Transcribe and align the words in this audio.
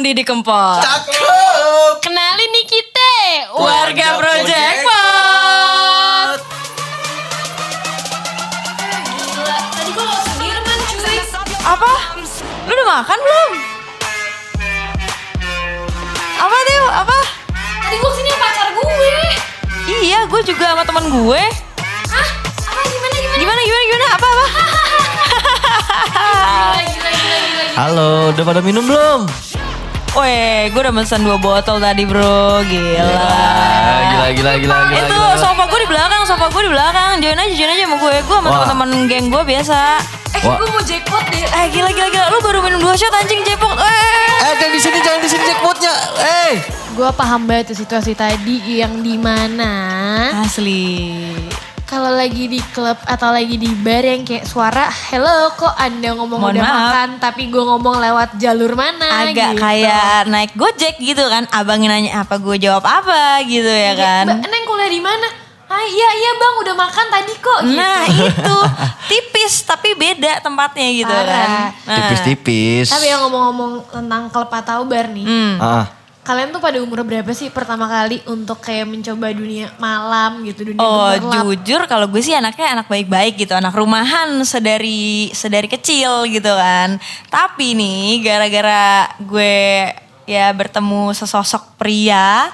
bareng 0.00 0.16
Didi 0.16 0.24
Kempot. 0.24 0.80
Cakep. 0.80 2.00
Kenalin 2.00 2.48
nih 2.56 2.64
kita, 2.64 3.12
warga 3.52 4.16
Project 4.16 4.78
Pot. 4.88 6.40
Apa? 11.60 11.92
Lu 12.64 12.72
udah 12.72 12.86
makan 12.88 13.18
belum? 13.20 13.50
Apa 16.40 16.56
tuh? 16.64 16.86
Apa? 17.04 17.18
Tadi 17.84 17.96
gue 18.00 18.08
ke 18.08 18.16
sini 18.16 18.30
pacar 18.40 18.68
gue. 18.72 19.12
Iya, 20.00 20.24
gue 20.24 20.40
juga 20.48 20.64
sama 20.72 20.82
teman 20.88 21.04
gue. 21.12 21.42
Hah? 22.08 22.28
Apa 22.72 22.80
gimana 22.88 23.16
gimana? 23.20 23.36
Gimana 23.36 23.60
gimana 23.60 23.84
gimana? 23.84 24.06
Apa 24.16 24.26
apa? 24.32 24.46
Gila, 26.80 26.80
gila, 26.88 27.10
gila, 27.12 27.38
gila. 27.44 27.64
Halo, 27.76 28.08
udah 28.32 28.44
pada 28.48 28.60
minum 28.64 28.84
belum? 28.88 29.28
Weh, 30.10 30.66
gue 30.74 30.80
udah 30.82 30.90
mesen 30.90 31.22
dua 31.22 31.38
botol 31.38 31.78
tadi 31.78 32.02
bro, 32.02 32.66
gila. 32.66 33.30
Gila, 34.10 34.28
gila, 34.34 34.52
gila, 34.58 34.78
gila. 34.90 35.06
Itu 35.06 35.14
gila. 35.14 35.38
sofa 35.38 35.64
gue 35.70 35.80
di 35.86 35.88
belakang, 35.88 36.22
sofa 36.26 36.50
gue 36.50 36.62
di 36.66 36.70
belakang. 36.74 37.22
Join 37.22 37.38
aja, 37.38 37.52
join 37.54 37.70
aja 37.70 37.84
sama 37.86 37.96
gue. 38.02 38.14
Gue 38.26 38.36
sama 38.42 38.48
teman-teman 38.50 38.88
geng 39.06 39.26
gue 39.30 39.42
biasa. 39.46 40.02
Eh, 40.34 40.42
Wah. 40.42 40.58
gue 40.58 40.66
mau 40.66 40.82
jackpot 40.82 41.24
deh. 41.30 41.46
Eh 41.46 41.66
gila 41.70 41.90
gila 41.94 42.08
gila, 42.10 42.26
lu 42.26 42.38
baru 42.42 42.58
minum 42.58 42.82
dua 42.82 42.98
shot 42.98 43.14
anjing 43.14 43.46
cepok. 43.46 43.70
Eh. 43.78 44.50
Eh, 44.50 44.52
jangan 44.58 44.72
di 44.74 44.80
sini, 44.82 44.98
jangan 44.98 45.20
di 45.22 45.28
sini 45.30 45.42
jackpotnya. 45.46 45.94
Eh. 46.18 46.52
Gue 46.98 47.10
paham 47.14 47.46
banget 47.46 47.70
tuh 47.70 47.78
situasi 47.78 48.18
tadi 48.18 48.82
yang 48.82 49.06
di 49.06 49.14
mana 49.14 49.70
Asli. 50.42 51.30
Kalau 51.90 52.14
lagi 52.14 52.46
di 52.46 52.62
klub 52.70 52.94
atau 53.02 53.34
lagi 53.34 53.58
di 53.58 53.66
bar 53.74 54.06
yang 54.06 54.22
kayak 54.22 54.46
suara 54.46 54.86
hello 55.10 55.50
kok 55.52 55.74
anda 55.74 56.14
ngomong 56.14 56.38
Mohon 56.38 56.54
udah 56.54 56.62
maaf. 56.62 56.78
makan 56.78 57.08
tapi 57.18 57.42
gue 57.46 57.58
ngomong 57.60 57.96
lewat 57.98 58.38
jalur 58.38 58.78
mana 58.78 59.26
Agak 59.26 59.58
gitu. 59.58 59.58
kayak 59.58 60.30
naik 60.30 60.54
gojek 60.54 60.94
gitu 60.96 61.26
kan. 61.26 61.50
Abangnya 61.50 61.90
nanya 61.90 62.22
apa, 62.22 62.38
gue 62.38 62.56
jawab 62.56 62.86
apa 62.86 63.42
gitu 63.42 63.66
ya 63.66 63.98
kan. 63.98 64.22
Mbak 64.22 64.46
Neng 64.46 64.64
kuliah 64.64 64.86
di 64.88 65.02
mana? 65.02 65.26
Ah 65.66 65.82
iya 65.82 66.08
iya 66.12 66.30
bang 66.34 66.54
udah 66.62 66.74
makan 66.74 67.06
tadi 67.10 67.34
kok 67.36 67.60
gitu. 67.64 67.74
Nah 67.74 68.02
itu 68.26 68.56
tipis 69.06 69.54
tapi 69.62 69.94
beda 69.94 70.38
tempatnya 70.40 70.88
gitu 70.94 71.10
Parah. 71.10 71.26
kan. 71.26 71.48
Nah. 71.86 71.96
Tipis-tipis. 72.06 72.86
Tapi 72.86 73.06
yang 73.06 73.22
ngomong-ngomong 73.22 73.72
tentang 73.90 74.30
klub 74.30 74.46
atau 74.48 74.86
bar 74.86 75.10
nih. 75.10 75.26
Hmm. 75.26 75.54
Ah. 75.58 75.86
Kalian 76.20 76.52
tuh 76.52 76.60
pada 76.60 76.76
umur 76.78 77.00
berapa 77.00 77.32
sih 77.32 77.48
pertama 77.48 77.88
kali 77.88 78.20
untuk 78.28 78.60
kayak 78.60 78.84
mencoba 78.84 79.32
dunia 79.32 79.72
malam 79.76 80.44
gitu, 80.44 80.68
dunia 80.68 80.76
Oh 80.78 81.16
gemerlap? 81.16 81.48
jujur 81.48 81.80
kalau 81.88 82.06
gue 82.06 82.20
sih 82.20 82.36
anaknya 82.36 82.76
anak 82.76 82.86
baik-baik 82.86 83.40
gitu, 83.40 83.56
anak 83.56 83.72
rumahan 83.72 84.28
sedari 84.44 85.32
sedari 85.32 85.64
kecil 85.64 86.28
gitu 86.28 86.52
kan. 86.52 87.00
Tapi 87.26 87.72
nih 87.72 88.20
gara-gara 88.20 89.08
gue 89.16 89.88
ya 90.24 90.52
bertemu 90.52 91.10
sesosok 91.10 91.74
pria 91.74 92.52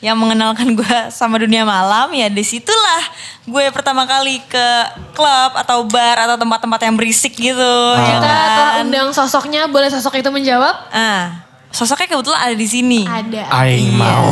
yang 0.00 0.16
mengenalkan 0.16 0.72
gue 0.72 0.96
sama 1.14 1.36
dunia 1.36 1.62
malam 1.62 2.08
ya 2.10 2.28
di 2.28 2.40
situlah 2.40 3.04
gue 3.44 3.64
pertama 3.68 4.04
kali 4.04 4.40
ke 4.44 4.66
klub 5.12 5.52
atau 5.54 5.84
bar 5.84 6.24
atau 6.24 6.36
tempat-tempat 6.36 6.80
yang 6.82 6.96
berisik 6.96 7.36
gitu. 7.36 7.74
ya 7.94 8.16
Kita 8.16 8.32
telah 8.48 8.72
kan? 8.80 8.88
undang 8.88 9.08
sosoknya, 9.12 9.68
boleh 9.68 9.92
sosok 9.92 10.16
itu 10.18 10.32
menjawab? 10.32 10.88
Ah, 10.88 11.44
sosoknya 11.74 12.06
kebetulan 12.06 12.38
ada 12.38 12.54
di 12.54 12.68
sini. 12.70 13.02
Ada. 13.02 13.50
Aing 13.50 13.90
mau. 13.98 14.30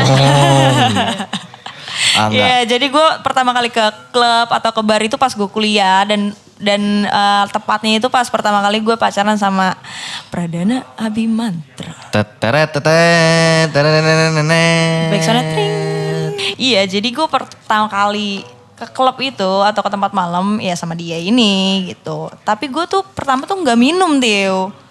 ah, 2.16 2.26
enggak. 2.26 2.32
Iya, 2.32 2.56
jadi 2.64 2.86
gue 2.88 3.06
pertama 3.20 3.52
kali 3.52 3.68
ke 3.68 3.84
klub 4.08 4.48
atau 4.48 4.70
ke 4.72 4.80
bar 4.80 5.04
itu 5.04 5.20
pas 5.20 5.36
gue 5.36 5.48
kuliah 5.52 6.08
dan 6.08 6.32
dan 6.62 6.80
eh, 7.04 7.44
tepatnya 7.52 8.00
itu 8.00 8.08
pas 8.08 8.24
pertama 8.32 8.64
kali 8.64 8.80
gue 8.80 8.96
pacaran 8.96 9.36
sama 9.36 9.76
Pradana 10.32 10.88
Abimantra. 10.96 12.08
Baik 15.12 15.20
soalnya 15.20 15.44
tring. 15.52 15.74
Iya, 16.56 16.88
jadi 16.88 17.08
gue 17.12 17.26
pertama 17.28 17.86
kali 17.92 18.46
ke 18.78 18.86
klub 18.90 19.14
itu 19.20 19.52
atau 19.62 19.78
ke 19.84 19.90
tempat 19.92 20.10
malam 20.10 20.58
ya 20.58 20.74
sama 20.74 20.96
dia 20.96 21.20
ini 21.20 21.92
gitu. 21.92 22.32
Tapi 22.42 22.66
gue 22.72 22.84
tuh 22.88 23.04
pertama 23.12 23.44
tuh 23.44 23.60
nggak 23.60 23.78
minum 23.78 24.16
Tio. 24.16 24.81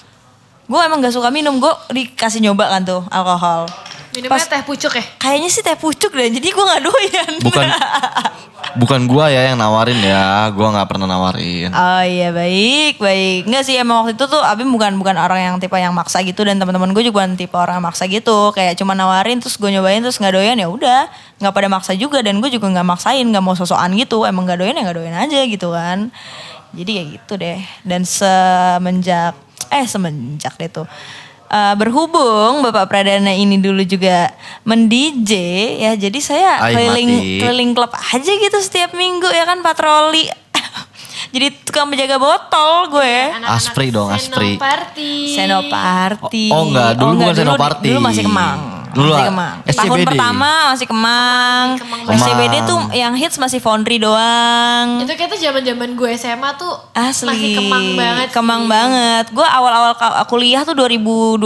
Gue 0.72 0.80
emang 0.80 1.04
gak 1.04 1.12
suka 1.12 1.28
minum, 1.28 1.60
gue 1.60 1.74
dikasih 1.92 2.40
nyoba 2.40 2.72
kan 2.72 2.88
tuh 2.88 3.04
alkohol. 3.12 3.68
Minumnya 4.16 4.40
Pas- 4.40 4.48
teh 4.48 4.64
pucuk 4.64 4.96
ya? 4.96 5.04
Kayaknya 5.20 5.50
sih 5.52 5.60
teh 5.60 5.76
pucuk 5.76 6.16
dan 6.16 6.32
jadi 6.32 6.48
gue 6.48 6.64
gak 6.64 6.84
doyan. 6.88 7.32
Bukan. 7.44 7.68
Bukan 8.72 9.04
gua 9.04 9.28
ya 9.28 9.52
yang 9.52 9.60
nawarin 9.60 10.00
ya, 10.00 10.48
gua 10.56 10.72
nggak 10.72 10.88
pernah 10.88 11.04
nawarin. 11.04 11.76
Oh 11.76 12.04
iya 12.08 12.32
baik 12.32 13.04
baik. 13.04 13.50
Enggak 13.50 13.64
sih 13.68 13.76
emang 13.76 14.06
waktu 14.06 14.16
itu 14.16 14.26
tuh 14.32 14.40
Abim 14.40 14.70
bukan 14.72 14.96
bukan 14.96 15.18
orang 15.20 15.44
yang 15.44 15.56
tipe 15.60 15.76
yang 15.76 15.92
maksa 15.92 16.24
gitu. 16.24 16.48
Dan 16.48 16.56
teman-teman 16.56 16.96
gue 16.96 17.04
juga 17.04 17.26
bukan 17.26 17.36
tipe 17.36 17.52
orang 17.58 17.82
yang 17.82 17.86
maksa 17.92 18.08
gitu. 18.08 18.56
Kayak 18.56 18.80
cuma 18.80 18.96
nawarin 18.96 19.44
terus 19.44 19.60
gue 19.60 19.68
nyobain 19.68 20.00
terus 20.00 20.16
nggak 20.24 20.34
doyan 20.40 20.56
ya 20.56 20.72
udah. 20.72 21.12
Nggak 21.44 21.52
pada 21.52 21.68
maksa 21.68 21.92
juga 22.00 22.24
dan 22.24 22.40
gue 22.40 22.48
juga 22.48 22.72
nggak 22.72 22.88
maksain. 22.88 23.26
Nggak 23.28 23.44
mau 23.44 23.56
sosokan 23.60 23.92
gitu. 24.00 24.24
Emang 24.24 24.48
nggak 24.48 24.60
doyan 24.64 24.76
ya 24.80 24.82
nggak 24.88 24.98
doyan 25.04 25.16
aja 25.20 25.40
gitu 25.44 25.68
kan. 25.76 26.00
Jadi 26.72 26.92
ya 26.96 27.04
gitu 27.20 27.34
deh. 27.36 27.60
Dan 27.84 28.08
semenjak 28.08 29.36
eh 29.72 29.86
semenjak 29.86 30.54
deh 30.56 30.70
tuh 30.70 30.88
Eh, 31.52 31.76
berhubung 31.76 32.64
Bapak 32.64 32.88
Pradana 32.88 33.36
ini 33.36 33.60
dulu 33.60 33.84
juga 33.84 34.32
men-DJ 34.64 35.32
ya 35.84 35.92
jadi 36.00 36.20
saya 36.24 36.64
Ay, 36.64 36.72
keliling 36.72 37.12
mati. 37.12 37.40
keliling 37.44 37.72
klub 37.76 37.92
aja 37.92 38.32
gitu 38.32 38.56
setiap 38.56 38.96
minggu 38.96 39.28
ya 39.28 39.44
kan 39.44 39.60
patroli 39.60 40.32
jadi 41.36 41.52
tukang 41.62 41.92
penjaga 41.92 42.16
botol 42.16 42.96
gue 42.96 43.36
Anak-anak 43.36 43.52
Aspri 43.52 43.92
dong, 43.92 44.08
Aspri. 44.08 44.56
Senoparty. 44.56 45.14
Senoparty 45.36 46.46
Oh, 46.48 46.56
oh 46.56 46.64
enggak, 46.72 46.90
dulu 46.96 47.12
bukan 47.20 47.36
Senoparty. 47.36 47.88
dulu 47.92 48.00
masih 48.00 48.24
kemang 48.24 48.60
Dulu 48.92 49.12
masih 49.12 49.28
kemang 49.32 49.54
tahun 49.64 49.88
SCBD. 49.96 50.08
pertama 50.08 50.50
masih 50.72 50.88
kemang, 50.88 51.68
Kemang. 51.80 52.18
SCBD 52.18 52.56
tuh 52.64 52.80
yang 52.92 53.14
hits 53.16 53.38
masih 53.38 53.60
Foundry 53.60 53.98
doang 53.98 55.02
Itu 55.02 55.14
kayak 55.14 55.30
tuh 55.30 55.40
zaman-zaman 55.40 55.90
gue 55.94 56.10
SMA 56.14 56.50
tuh 56.56 56.74
Asli. 56.92 57.28
masih 57.32 57.50
kemang 57.58 57.86
banget. 57.96 58.28
sih. 58.28 58.34
Kemang 58.34 58.64
banget. 58.68 59.26
Gue 59.32 59.48
awal-awal 59.48 59.94
kuliah 60.26 60.62
tuh 60.62 60.74
2012, 60.74 61.40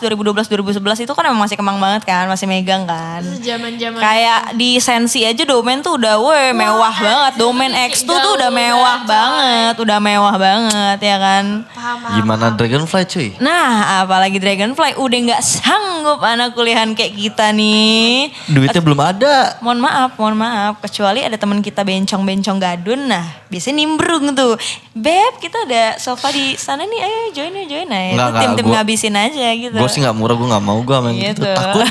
2012, 0.00 0.46
2011 0.46 1.04
itu 1.04 1.12
kan 1.12 1.24
emang 1.24 1.42
masih 1.42 1.56
kemang 1.56 1.78
banget 1.78 2.02
kan, 2.04 2.24
masih 2.26 2.46
megang 2.46 2.84
kan. 2.84 3.20
Zaman-zaman 3.20 3.98
Kayak 3.98 4.54
di 4.54 4.78
Sensi 4.78 5.24
aja 5.24 5.42
domain 5.42 5.80
tuh 5.80 5.96
udah 5.96 6.20
weh 6.20 6.50
mewah 6.52 6.94
banget. 6.94 7.32
Domain 7.36 7.72
X2 7.90 8.06
tuh 8.06 8.32
udah 8.36 8.48
gaul 8.48 8.54
mewah 8.54 8.98
banget, 9.02 9.08
banget, 9.08 9.74
udah 9.80 9.98
mewah 9.98 10.34
banget 10.36 10.98
ya 11.00 11.16
kan. 11.18 11.44
paham 11.66 11.96
paham. 12.00 12.14
Gimana 12.20 12.46
Dragonfly 12.54 13.02
cuy? 13.06 13.28
Nah, 13.40 14.02
apalagi 14.02 14.38
Dragonfly 14.38 14.96
udah 14.96 15.18
nggak 15.30 15.42
sanggup 15.42 16.20
anak 16.22 16.54
kuliahan 16.84 16.90
kayak 16.92 17.14
kita 17.16 17.46
nih. 17.56 18.28
Duitnya 18.52 18.82
belum 18.84 19.00
ada. 19.00 19.34
Mohon 19.64 19.80
maaf, 19.88 20.10
mohon 20.20 20.36
maaf. 20.36 20.74
Kecuali 20.84 21.24
ada 21.24 21.36
teman 21.40 21.64
kita 21.64 21.80
bencong-bencong 21.80 22.58
gadun, 22.60 23.08
nah 23.08 23.24
biasanya 23.48 23.80
nimbrung 23.80 24.36
tuh. 24.36 24.60
Beb, 24.92 25.40
kita 25.40 25.64
ada 25.64 25.96
sofa 25.96 26.28
di 26.28 26.54
sana 26.60 26.84
nih, 26.84 27.00
ayo 27.00 27.18
join 27.32 27.54
ya, 27.56 27.64
join 27.64 27.88
ya. 27.88 28.00
Itu 28.04 28.12
Enggak, 28.12 28.28
enggak, 28.28 28.42
tim-tim 28.44 28.64
gua- 28.68 28.74
ngabisin 28.76 29.14
aja 29.16 29.48
gitu. 29.56 29.76
Gue 29.80 29.90
sih 29.90 30.00
nggak 30.04 30.16
murah, 30.16 30.36
gue 30.36 30.48
nggak 30.52 30.64
mau 30.64 30.78
gue 30.84 30.96
main 31.00 31.16
gitu. 31.16 31.40
Gitu. 31.40 31.50
Takut. 31.56 31.86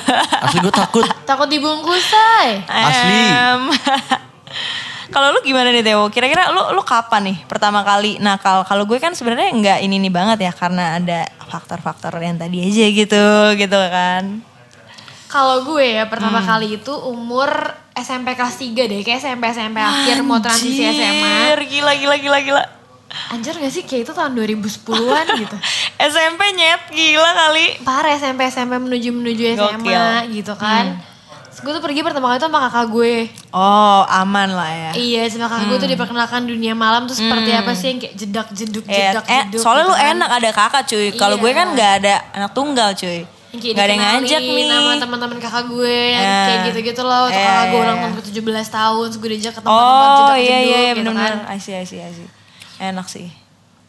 Asli 0.45 0.57
gue 0.61 0.73
takut. 0.73 1.05
Takut 1.29 1.47
dibungkus 1.49 2.03
say. 2.05 2.61
Asli. 2.69 3.17
Em, 3.33 3.61
Kalau 5.13 5.29
lu 5.29 5.45
gimana 5.45 5.69
nih 5.69 5.85
Teo? 5.85 6.09
Kira-kira 6.09 6.49
lu 6.49 6.73
lu 6.73 6.81
kapan 6.81 7.21
nih 7.29 7.37
pertama 7.45 7.85
kali 7.85 8.17
nakal? 8.17 8.65
Kalau 8.65 8.81
gue 8.89 8.97
kan 8.97 9.13
sebenarnya 9.13 9.53
nggak 9.53 9.79
ini 9.85 10.01
nih 10.01 10.09
banget 10.09 10.49
ya 10.49 10.51
karena 10.51 10.97
ada 10.97 11.29
faktor-faktor 11.45 12.17
yang 12.17 12.41
tadi 12.41 12.65
aja 12.65 12.85
gitu, 12.89 13.25
gitu 13.53 13.77
kan. 13.93 14.41
Kalau 15.33 15.65
gue 15.65 15.97
ya 15.97 16.05
pertama 16.05 16.37
Hmm. 16.37 16.47
kali 16.47 16.77
itu 16.77 16.93
umur 16.93 17.49
SMP 17.91 18.33
kelas 18.33 18.53
3 18.55 18.85
deh. 18.85 19.01
Kayak 19.01 19.17
SMP 19.19 19.49
SMP 19.49 19.77
akhir 19.79 20.21
mau 20.21 20.37
transisi 20.37 20.85
SMA. 20.85 21.25
Anjir, 21.25 21.59
Gila, 21.67 21.93
gila, 21.95 22.15
gila, 22.15 22.39
gila. 22.39 22.63
Anjir 23.29 23.53
gak 23.55 23.69
sih 23.69 23.81
kayak 23.81 24.05
itu 24.05 24.11
tahun 24.11 24.33
2010-an 24.35 25.25
gitu. 25.41 25.57
SMP 25.99 26.41
nyet 26.51 26.81
gila 26.87 27.31
kali. 27.35 27.81
Parah 27.81 28.13
SMP 28.13 28.45
SMP 28.47 28.77
menuju 28.77 29.09
menuju 29.11 29.43
SMA 29.55 29.73
Gokil. 29.81 29.97
Hmm. 29.97 30.29
gitu 30.31 30.53
kan. 30.55 30.85
Terus 31.43 31.59
gue 31.59 31.71
tuh 31.71 31.83
pergi 31.83 32.01
pertama 32.01 32.25
kali 32.27 32.37
tuh 32.37 32.49
sama 32.49 32.61
kakak 32.63 32.85
gue. 32.89 33.13
Oh 33.51 34.01
aman 34.03 34.49
lah 34.49 34.69
ya. 34.69 34.91
Iya 34.93 35.29
sama 35.29 35.45
kakak 35.47 35.65
gue 35.67 35.77
tuh 35.79 35.89
diperkenalkan 35.91 36.41
dunia 36.43 36.73
malam 36.73 37.05
tuh 37.05 37.13
seperti 37.15 37.49
apa 37.51 37.73
sih 37.73 37.87
yang 37.87 37.99
kayak 37.99 38.13
jedak 38.15 38.47
jeduk 38.51 38.85
Eh, 38.85 38.97
jedak 39.07 39.25
eh, 39.27 39.43
jeduk. 39.47 39.61
soalnya 39.61 39.81
gitu 39.83 39.89
lu 39.89 39.95
kan. 39.95 40.09
enak 40.11 40.29
ada 40.31 40.49
kakak 40.51 40.83
cuy. 40.83 41.07
Kalau 41.11 41.35
gue 41.35 41.45
Iya. 41.47 41.57
kan 41.59 41.67
nggak 41.71 41.91
ada 41.99 42.13
anak 42.33 42.51
tunggal 42.51 42.89
cuy. 42.93 43.21
Yang 43.53 43.61
kayak 43.61 43.75
Gak 43.77 43.85
ada 43.85 43.93
yang 43.93 44.01
dikenalin 44.01 44.21
ngajak 44.25 44.41
nih. 44.41 44.65
Nama 44.65 44.91
teman-teman 44.97 45.37
kakak 45.37 45.65
gue 45.69 45.97
yang 46.09 46.25
Eh. 46.25 46.45
kayak 46.49 46.59
gitu-gitu 46.73 47.01
loh. 47.05 47.25
Eh, 47.29 47.37
kakak 47.37 47.65
gue 47.69 47.77
iya, 47.77 47.85
ulang 47.85 47.97
iya. 47.97 48.03
tahun 48.03 48.13
ke 48.17 48.23
17 48.33 48.67
tahun. 48.67 49.05
Terus 49.13 49.19
gue 49.21 49.29
diajak 49.29 49.53
ke 49.53 49.61
tempat-tempat 49.61 50.09
Oh 50.09 50.17
jedak 50.17 50.37
iya 50.41 50.57
iya 50.59 50.91
gitu 50.97 51.11
kan. 51.13 51.33
I 51.45 51.57
see, 51.61 51.75
I 51.77 51.85
see, 51.85 52.01
I 52.01 52.09
see. 52.09 52.27
Enak 52.81 53.05
sih. 53.05 53.29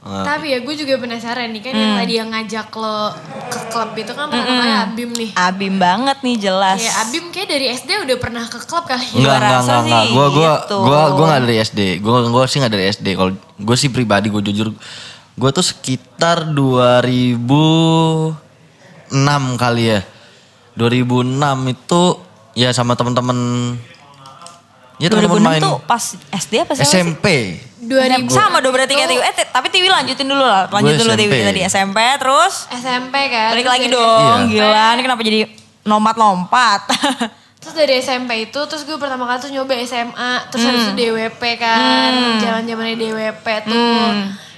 Eh, 0.04 0.20
Tapi 0.20 0.52
ya 0.52 0.60
gue 0.60 0.74
juga 0.76 1.00
penasaran 1.00 1.48
nih 1.48 1.64
kan 1.64 1.72
Hmm. 1.72 1.80
yang 1.80 1.94
tadi 1.96 2.12
yang 2.20 2.28
ngajak 2.28 2.68
lo 2.76 3.16
ke 3.48 3.60
klub 3.72 3.96
itu 3.96 4.12
kan 4.12 4.28
pertama 4.28 4.60
kali 4.60 4.72
Abim 4.84 5.10
nih. 5.16 5.30
Abim 5.32 5.74
banget 5.80 6.18
nih 6.20 6.36
jelas. 6.36 6.76
Kayak 6.76 6.96
Abim 7.08 7.24
kayak 7.32 7.48
dari 7.48 7.66
SD 7.72 7.90
udah 8.04 8.16
pernah 8.20 8.44
ke 8.44 8.58
klub 8.68 8.84
kali. 8.84 9.00
Enggak, 9.16 9.40
enggak, 9.40 9.60
enggak, 9.64 9.80
enggak. 9.80 10.04
Gue 10.12 10.26
gua, 10.28 10.52
gitu. 10.60 10.76
gua, 10.84 11.00
gua 11.16 11.26
gak 11.32 11.42
dari 11.48 11.56
SD. 11.56 11.80
Gue 12.04 12.16
gua 12.28 12.44
sih 12.44 12.60
gak 12.60 12.76
dari 12.76 12.84
SD. 12.92 13.16
Kalau 13.16 13.32
gue 13.56 13.76
sih 13.80 13.88
pribadi, 13.88 14.28
gue 14.28 14.44
jujur. 14.44 14.76
Gue 15.40 15.50
tuh 15.56 15.64
sekitar 15.64 16.44
2006 19.14 19.54
kali 19.62 19.84
ya. 19.94 20.00
2006 20.74 21.70
itu 21.70 22.02
ya 22.58 22.74
sama 22.74 22.98
teman-teman 22.98 23.38
ya 24.98 25.06
teman-teman 25.10 25.38
2006 25.38 25.46
main 25.46 25.62
tuh 25.62 25.78
pas 25.86 26.02
SD 26.34 26.54
apa 26.66 26.72
sih? 26.74 26.82
SMP. 26.82 27.26
2000 27.84 28.26
Sama 28.32 28.64
dong 28.64 28.72
berarti 28.74 28.96
kayak 28.96 29.10
Tiwi. 29.12 29.22
Eh, 29.22 29.34
tapi 29.52 29.68
Tiwi 29.70 29.86
lanjutin 29.86 30.26
dulu 30.26 30.42
lah. 30.42 30.66
Lanjut 30.72 30.98
dulu 30.98 31.12
Tiwi 31.14 31.38
tadi 31.46 31.60
SMP 31.62 31.98
terus 32.18 32.66
SMP 32.74 33.14
kan. 33.30 33.54
balik 33.54 33.68
lagi 33.70 33.86
dong. 33.86 34.50
Iya. 34.50 34.66
Gila, 34.66 34.86
ini 34.98 35.02
kenapa 35.04 35.20
jadi 35.22 35.40
lompat-lompat? 35.84 36.80
Terus 37.64 37.80
dari 37.80 37.96
SMP 37.96 38.52
itu 38.52 38.60
terus 38.68 38.84
gue 38.84 38.92
pertama 39.00 39.24
kali 39.24 39.40
tuh 39.40 39.48
nyoba 39.48 39.72
SMA, 39.88 40.52
terus 40.52 40.68
habis 40.68 40.84
itu 40.84 40.92
DWP 41.00 41.40
kan. 41.56 42.12
Zaman-zamannya 42.36 42.92
DWP 43.00 43.46
tuh. 43.64 44.04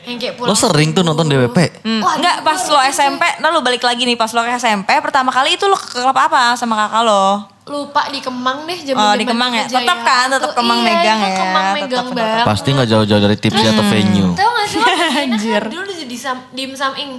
Yang 0.07 0.17
kayak 0.23 0.35
pulang. 0.39 0.49
Lo 0.51 0.55
sering 0.55 0.89
tuh 0.95 1.03
nonton 1.03 1.27
DWP? 1.27 1.59
Hmm. 1.83 2.01
Wah, 2.01 2.15
Enggak, 2.15 2.47
pas 2.47 2.63
lo 2.71 2.79
SMP, 2.87 3.23
nah 3.43 3.51
lo 3.51 3.59
balik 3.61 3.83
lagi 3.83 4.07
nih 4.07 4.15
pas 4.15 4.31
lo 4.31 4.47
ke 4.47 4.55
SMP, 4.55 4.95
pertama 5.03 5.35
kali 5.35 5.59
itu 5.59 5.67
lo 5.67 5.75
ke 5.75 5.99
klub 5.99 6.15
apa 6.15 6.55
sama 6.55 6.79
kakak 6.79 7.03
lo? 7.03 7.57
lupa 7.67 8.07
di 8.15 8.23
Kemang 8.23 8.63
deh 8.63 8.79
zaman 8.79 9.03
Oh, 9.03 9.15
di 9.19 9.27
Kemang 9.27 9.51
ya? 9.51 9.67
Tetap 9.67 9.99
kan, 10.07 10.31
tetap 10.31 10.55
Kemang 10.55 10.87
megang 10.87 11.19
iya, 11.19 11.35
ya. 11.35 11.39
Kemang 11.43 11.67
megang 11.75 12.07
tetap, 12.07 12.15
banget. 12.15 12.47
Pasti 12.47 12.69
nggak 12.71 12.89
jauh-jauh 12.95 13.23
dari 13.27 13.37
tipsy 13.43 13.67
atau 13.67 13.85
venue. 13.91 14.31
Tahu 14.39 14.51
gak 14.55 14.67
sih 14.71 14.79
lo 14.79 14.87
Anjir. 15.27 15.63
dulu 15.67 15.91
di 15.91 16.07
Dim 16.07 16.39
Dimsum 16.55 16.95
Ing. 16.95 17.11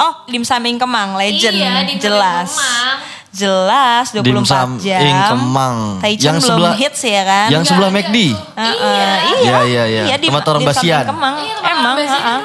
Oh, 0.00 0.24
Dim 0.24 0.44
Saming 0.48 0.80
Kemang, 0.80 1.20
legend. 1.20 1.52
Iya, 1.60 1.84
Dim 1.84 2.00
Jelas. 2.00 2.56
Kemang. 2.56 2.96
Jelas, 3.32 4.12
24 4.12 4.28
Dimsum 4.28 4.70
jam. 4.78 5.00
Ing 5.00 5.18
Kemang. 5.24 5.76
Taichan 5.98 6.20
Yang 6.20 6.36
belum 6.38 6.48
sebelah- 6.52 6.76
hits 6.76 7.00
ya 7.02 7.22
kan? 7.24 7.48
Yang 7.48 7.64
sebelah 7.64 7.88
Nggak 7.88 8.04
McD. 8.04 8.16
tuh. 8.22 8.36
Heeh, 8.54 9.16
Iya, 9.40 9.58
iya, 9.64 9.84
iya. 9.88 10.04
di, 10.14 10.26
Tempat 10.28 10.44
orang 10.46 10.60
Dim 10.60 10.68
Sum 10.68 10.76
Ing 10.76 10.80
basian. 10.84 11.04
Kemang. 11.08 11.34
Iya, 11.38 11.54
Emang, 11.64 11.94
Basian 11.96 12.12
heeh. 12.12 12.38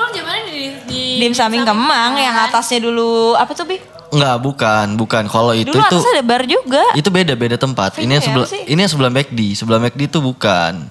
di, 0.48 0.62
di 0.88 1.02
Dim 1.20 1.34
Saming 1.36 1.64
Kemang 1.64 2.12
yang 2.16 2.32
kan. 2.34 2.48
atasnya 2.50 2.80
dulu 2.82 3.36
apa 3.36 3.52
tuh 3.52 3.68
Bi? 3.68 3.78
Enggak, 4.08 4.36
bukan, 4.40 4.88
bukan. 4.96 5.24
Kalau 5.28 5.52
itu 5.52 5.68
Dulu 5.68 5.76
itu 5.78 5.92
atasnya 5.94 6.12
ada 6.14 6.24
bar 6.24 6.44
juga. 6.48 6.84
itu 6.96 7.10
beda-beda 7.12 7.56
tempat. 7.56 8.00
Ini 8.00 8.08
yang 8.10 8.24
ya, 8.24 8.28
sebelah 8.32 8.48
sih? 8.48 8.64
ini 8.64 8.80
yang 8.80 8.88
sebelah 8.90 9.12
McD, 9.12 9.40
sebelah 9.54 9.80
McD 9.82 10.08
itu 10.08 10.20
bukan. 10.20 10.88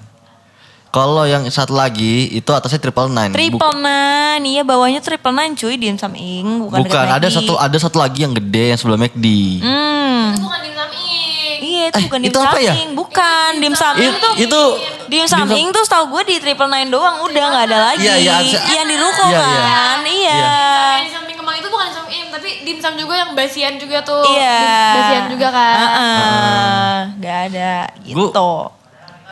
Kalau 0.89 1.23
yang 1.23 1.43
satu 1.47 1.73
lagi 1.73 2.31
itu 2.31 2.47
atasnya 2.47 2.79
triple 2.79 3.07
nine. 3.07 3.29
Triple 3.29 3.59
Buk- 3.59 3.77
nine, 3.77 4.43
iya 4.43 4.61
bawahnya 4.61 4.97
triple 4.97 5.31
nine 5.31 5.53
cuy 5.53 5.75
Dim 5.75 5.95
Sum 5.95 6.13
Ing, 6.13 6.63
bukan, 6.63 6.79
bukan, 6.81 7.05
ada 7.09 7.27
satu 7.27 7.53
ada 7.55 7.77
satu 7.77 7.97
lagi 7.97 8.21
yang 8.21 8.33
gede 8.33 8.71
yang 8.71 8.77
sebelah 8.77 8.97
McD. 8.97 9.25
Hmm. 9.59 10.31
Itu 10.31 10.41
bukan 10.41 10.61
Ing. 10.63 11.57
Iya 11.57 11.83
itu 11.87 11.97
Eh, 11.97 12.03
bukan 12.05 12.21
itu 12.21 12.31
dim 12.33 12.45
apa 12.45 12.59
ya? 12.59 12.73
bukan 12.93 13.49
dim 13.57 13.73
saming 13.73 14.13
tuh. 14.15 14.33
itu 14.37 14.61
dim 15.07 15.25
saming 15.25 15.67
tuh 15.69 15.81
setahu 15.81 16.05
gue 16.11 16.23
di 16.25 16.35
triple 16.37 16.67
nine 16.67 16.87
doang 16.87 17.19
udah 17.21 17.43
nggak 17.45 17.65
ada 17.65 17.77
lagi. 17.83 18.01
Iya, 18.03 18.15
iya, 18.15 18.33
Yang 18.71 18.87
di 18.87 18.95
ruko 18.95 19.23
Iya, 19.23 19.37
iya. 19.37 19.59
kan, 19.59 19.99
iya. 20.03 20.37
Yang 20.37 21.01
di 21.01 21.11
samping 21.11 21.35
Kemang 21.35 21.55
itu 21.55 21.67
bukan 21.67 21.85
Dimsum 21.87 22.05
Ing, 22.07 22.25
tapi 22.29 22.49
dimsum 22.63 22.93
juga 22.95 23.13
yang 23.17 23.31
basian 23.33 23.73
juga 23.75 23.97
tuh. 24.01 24.23
Iya. 24.23 24.55
Dim- 24.55 24.95
Basian 24.95 25.23
juga 25.27 25.47
kan. 25.49 25.75
Heeh, 25.75 26.93
Nggak 27.17 27.37
ada 27.47 27.73
gitu. 28.01 28.25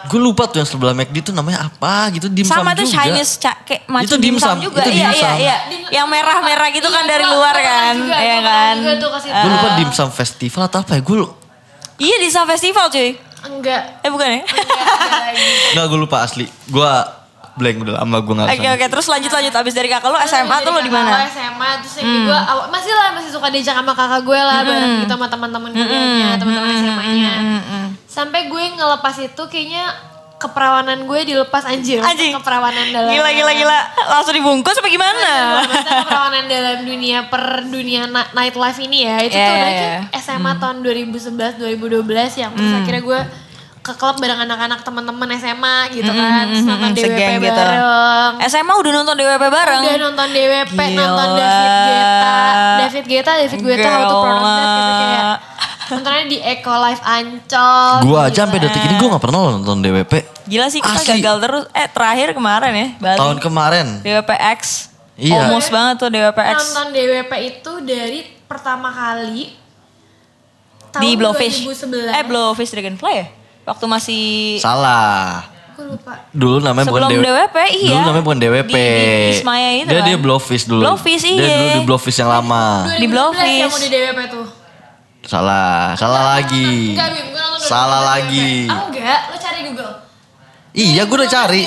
Gue 0.06 0.20
lupa 0.20 0.46
tuh 0.46 0.58
yang 0.58 0.66
sebelah 0.66 0.92
McD 0.92 1.16
itu 1.20 1.32
namanya 1.32 1.66
apa 1.66 2.10
gitu 2.10 2.28
dimsum 2.28 2.56
Sama 2.56 2.72
tuh 2.72 2.84
juga. 2.84 3.02
Chinese 3.02 3.32
ca- 3.38 3.60
kayak 3.60 3.82
macam 3.86 4.06
Itu 4.06 4.16
dim 4.16 4.36
sum 4.36 4.54
dimsum, 4.54 4.58
juga. 4.64 4.80
itu 4.80 4.90
Iya 4.92 4.96
iya 4.96 5.10
dimsum. 5.10 5.36
iya. 5.38 5.58
Yang 5.92 6.08
merah-merah 6.08 6.70
gitu 6.70 6.88
kan 6.88 7.02
Iya, 7.02 7.10
dari 7.10 7.26
luar 7.26 7.56
kan, 7.56 7.94
juga, 7.96 8.18
iya 8.18 8.38
kan. 8.40 8.76
Gue 8.80 9.50
lupa 9.50 9.70
dimsum 9.76 10.10
festival 10.10 10.62
atau 10.64 10.80
apa 10.80 10.94
ya? 10.94 11.02
Gue 11.02 11.18
Iya 11.96 12.16
di 12.18 12.28
Sam 12.28 12.44
Festival 12.46 12.86
cuy. 12.90 13.16
Enggak. 13.46 13.82
Eh 14.02 14.10
bukan 14.10 14.28
ya? 14.28 14.42
Enggak 15.72 15.86
gue 15.88 16.00
lupa 16.02 16.18
asli. 16.22 16.44
Gue 16.66 16.92
blank 17.56 17.78
udah 17.82 17.94
lama 17.98 18.18
gue 18.20 18.34
nggak. 18.36 18.48
Oke 18.52 18.68
oke 18.70 18.86
terus 18.90 19.08
lanjut 19.08 19.32
lanjut 19.32 19.54
abis 19.54 19.72
dari 19.72 19.88
kakak 19.88 20.12
lu 20.12 20.20
SMA 20.22 20.56
tuh 20.60 20.72
lu 20.72 20.82
di 20.82 20.92
mana? 20.92 21.08
Hmm. 21.18 21.32
SMA 21.32 21.70
terus 21.80 21.94
yang 21.98 22.28
gue 22.28 22.40
masih 22.68 22.92
lah 22.92 23.08
masih 23.16 23.32
suka 23.32 23.48
diajak 23.48 23.72
sama 23.74 23.96
kakak 23.96 24.22
gue 24.22 24.36
lah 24.36 24.60
bareng 24.62 24.92
gitu 25.00 25.14
sama 25.14 25.26
teman-teman 25.26 25.72
gue 25.72 25.88
Hmm. 25.88 26.36
teman-teman 26.36 26.70
SMA-nya. 26.76 27.32
Sampai 28.16 28.48
gue 28.48 28.64
ngelepas 28.72 29.16
itu 29.20 29.44
kayaknya 29.46 29.92
keperawanan 30.38 31.04
gue 31.04 31.20
dilepas 31.26 31.64
anjir. 31.66 32.00
Anjing. 32.02 32.32
Keperawanan 32.34 32.88
dalam 32.90 33.08
Gila 33.10 33.30
gila 33.30 33.52
gila. 33.54 33.80
Langsung 34.10 34.32
dibungkus 34.32 34.76
apa 34.76 34.88
gimana? 34.88 35.32
Maksudnya 35.60 35.84
keperawanan 36.02 36.44
dalam 36.46 36.78
dunia 36.82 37.20
per 37.26 37.44
dunia 37.66 38.02
na- 38.06 38.32
nightlife 38.32 38.80
ini 38.80 39.04
ya. 39.04 39.16
Itu 39.18 39.32
Iya, 39.34 39.44
tuh 39.44 39.54
udah 39.54 39.68
kayak 39.70 40.00
SMA 40.18 40.52
tahun 40.56 40.78
2011 40.80 41.54
2012 41.58 42.04
yang 42.38 42.52
Hmm. 42.52 42.78
akhirnya 42.78 43.04
gue 43.04 43.20
ke 43.82 43.94
klub 43.94 44.18
bareng 44.18 44.42
anak-anak 44.42 44.82
teman-teman 44.82 45.30
SMA 45.36 45.76
gitu 45.92 46.10
kan. 46.10 46.50
Terus 46.50 46.66
nonton 46.66 46.90
Hmm, 46.90 46.98
DWP 46.98 47.32
gitu. 47.38 47.54
bareng. 47.54 48.34
SMA 48.44 48.74
udah 48.76 48.92
nonton 48.94 49.14
DWP 49.16 49.44
bareng. 49.46 49.82
Udah 49.84 49.98
nonton 50.02 50.28
DWP, 50.32 50.74
Gila. 50.74 50.98
nonton 50.98 51.28
David 51.38 51.70
Guetta. 51.86 52.34
David 52.76 53.06
Guetta, 53.06 53.32
David 53.38 53.60
Guetta 53.62 53.90
How 53.92 54.02
to 54.02 54.16
Pronounce 54.18 54.42
That 54.42 54.74
gitu 54.74 54.92
kayak. 54.92 55.38
Nontonnya 55.88 56.24
di 56.26 56.38
Eco 56.38 56.74
Live 56.76 57.00
Ancol. 57.00 57.94
Gue 58.02 58.18
aja 58.18 58.30
Gila. 58.32 58.40
sampai 58.42 58.58
detik 58.60 58.82
ini 58.82 58.96
gue 58.96 59.08
nggak 59.08 59.24
pernah 59.24 59.40
loh 59.40 59.52
nonton 59.56 59.78
DWP. 59.80 60.14
Gila 60.46 60.68
sih 60.68 60.80
kita 60.80 60.98
Asli. 60.98 61.12
gagal 61.16 61.36
terus. 61.40 61.64
Eh 61.72 61.88
terakhir 61.88 62.28
kemarin 62.32 62.72
ya 62.72 62.88
Bali. 62.98 63.18
Tahun 63.18 63.38
kemarin. 63.38 63.86
DWPX. 64.02 64.60
Iya. 65.16 65.48
Almost 65.48 65.70
banget 65.70 65.96
tuh 65.98 66.10
DWPX. 66.10 66.56
Nonton 66.56 66.88
DWP 66.92 67.32
itu 67.46 67.72
dari 67.82 68.20
pertama 68.44 68.90
kali 68.90 69.54
tahun 70.90 71.02
Di 71.02 71.10
Blowfish. 71.14 71.58
2011. 71.66 72.14
Eh 72.14 72.24
Blowfish 72.24 72.72
Dragonfly 72.72 73.14
ya? 73.14 73.26
Waktu 73.64 73.86
masih 73.86 74.24
Salah. 74.60 75.46
Gue 75.76 75.92
lupa. 75.92 76.24
Dulu 76.32 76.58
namanya 76.60 76.88
Sebelum 76.88 77.10
bukan 77.10 77.20
DWP, 77.20 77.58
iya. 77.76 77.90
Dulu 77.92 78.00
namanya 78.02 78.24
bukan 78.24 78.40
DWP. 78.40 78.72
Di- 78.72 78.80
di 79.28 79.36
Ismaya 79.36 79.70
itu 79.76 79.86
Dia 79.86 80.00
kan. 80.00 80.08
dia 80.08 80.18
Blowfish 80.18 80.66
dulu. 80.66 80.82
Blowfish, 80.82 81.24
Dia 81.26 81.36
iya. 81.36 81.52
dulu 81.52 81.68
di 81.70 81.82
Blowfish 81.84 82.18
yang 82.18 82.32
lama. 82.32 82.64
2011 82.88 82.96
Di 82.96 83.08
Blowfish. 83.08 83.60
yang 83.60 83.70
mau 83.70 83.78
di 83.78 83.90
DWP 83.90 84.20
tuh. 84.32 84.46
Salah, 85.26 85.98
salah 85.98 86.38
lagi. 86.38 86.94
Enggak, 86.94 87.10
Bim. 87.18 87.34
Gue 87.34 87.42
nonton 87.42 87.60
Salah 87.66 88.02
2011 88.06 88.14
lagi. 88.14 88.50
Ah, 88.70 88.82
enggak. 88.86 89.22
Lo 89.34 89.38
cari 89.42 89.60
Google. 89.66 89.94
Iya, 90.76 91.02
gue 91.08 91.18
udah 91.18 91.32
cari. 91.32 91.64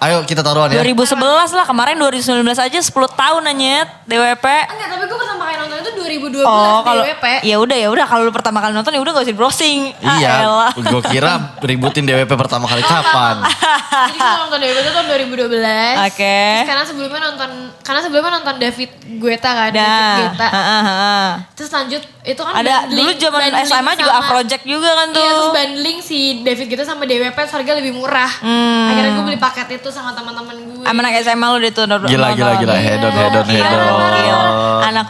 Ayo 0.00 0.16
kita 0.24 0.40
taruhan 0.44 0.68
ya. 0.72 0.80
2011 0.84 1.16
lah 1.56 1.64
kemarin 1.68 1.96
2019 1.96 2.44
aja 2.56 2.78
10 2.80 2.92
tahun 2.92 3.42
anyet 3.48 3.88
DWP. 4.04 4.44
Enggak, 4.44 4.88
tapi 4.92 5.04
gue 5.08 5.18
pertama 5.20 5.42
kali 5.48 5.56
nonton 5.64 5.76
itu 5.80 5.90
2012 6.12 6.42
Oh 6.42 6.80
kalau 6.80 7.02
DWP. 7.02 7.24
ya 7.42 7.56
udah 7.56 7.76
ya 7.76 7.88
udah 7.88 8.04
kalau 8.04 8.22
lu 8.22 8.32
pertama 8.32 8.58
kali 8.58 8.72
nonton 8.72 8.90
ya 8.90 8.98
udah 8.98 9.12
gak 9.12 9.22
usah 9.22 9.30
di 9.30 9.38
browsing. 9.38 9.78
Ah, 10.00 10.16
Iya, 10.16 10.32
elah. 10.42 10.72
gue 10.72 11.02
kira 11.06 11.32
ributin 11.60 12.02
DWP 12.02 12.32
pertama 12.34 12.64
kali 12.64 12.80
kapan. 12.80 13.44
Jadi 14.08 14.18
gue 14.18 14.38
nonton 14.40 14.58
DWP 14.58 14.78
itu 14.78 14.90
tahun 14.90 15.06
2012. 15.06 16.06
Oke. 16.06 16.36
Terus 16.56 16.66
karena 16.66 16.84
sebelumnya 16.84 17.20
nonton 17.22 17.50
karena 17.80 18.00
sebelumnya 18.00 18.30
nonton 18.32 18.54
David 18.56 18.90
Guetta 19.16 19.50
kan, 19.50 19.70
David 19.70 19.78
Dah. 19.80 20.16
Guetta. 20.20 20.46
Heeh, 20.48 20.82
heeh. 20.82 21.28
Terus 21.52 21.70
lanjut 21.70 22.02
itu 22.22 22.40
kan 22.40 22.52
Ada 22.54 22.74
bundling- 22.84 22.90
dulu 22.92 23.10
zaman 23.18 23.40
SMA 23.62 23.92
juga 23.94 24.10
sama- 24.10 24.20
Afrojack 24.22 24.62
juga 24.64 24.90
kan 24.94 25.06
tuh. 25.08 25.18
Iya 25.18 25.30
terus 25.30 25.50
bundling 25.52 25.98
si 26.00 26.18
David 26.40 26.66
Guetta 26.66 26.84
sama 26.84 27.02
DWP 27.04 27.38
harga 27.40 27.72
lebih 27.74 27.92
murah. 27.92 28.30
Akhirnya 28.86 29.10
gue 29.12 29.24
beli 29.26 29.38
paket 29.38 29.68
itu 29.74 29.88
sama 29.88 30.10
teman-teman 30.10 30.56
gue. 30.56 30.82
Sama 30.82 30.98
anak 31.00 31.12
SMA 31.20 31.46
lu 31.46 31.58
deh 31.58 31.70
tuh. 31.70 31.84
Gila, 31.86 32.28
gila, 32.32 32.52
gila. 32.56 32.74
Hedon, 32.74 33.10
hedon, 33.10 33.44
Gila, 33.44 33.68
hedon. 33.68 34.10
gila. 34.16 34.40
Anak 34.82 35.08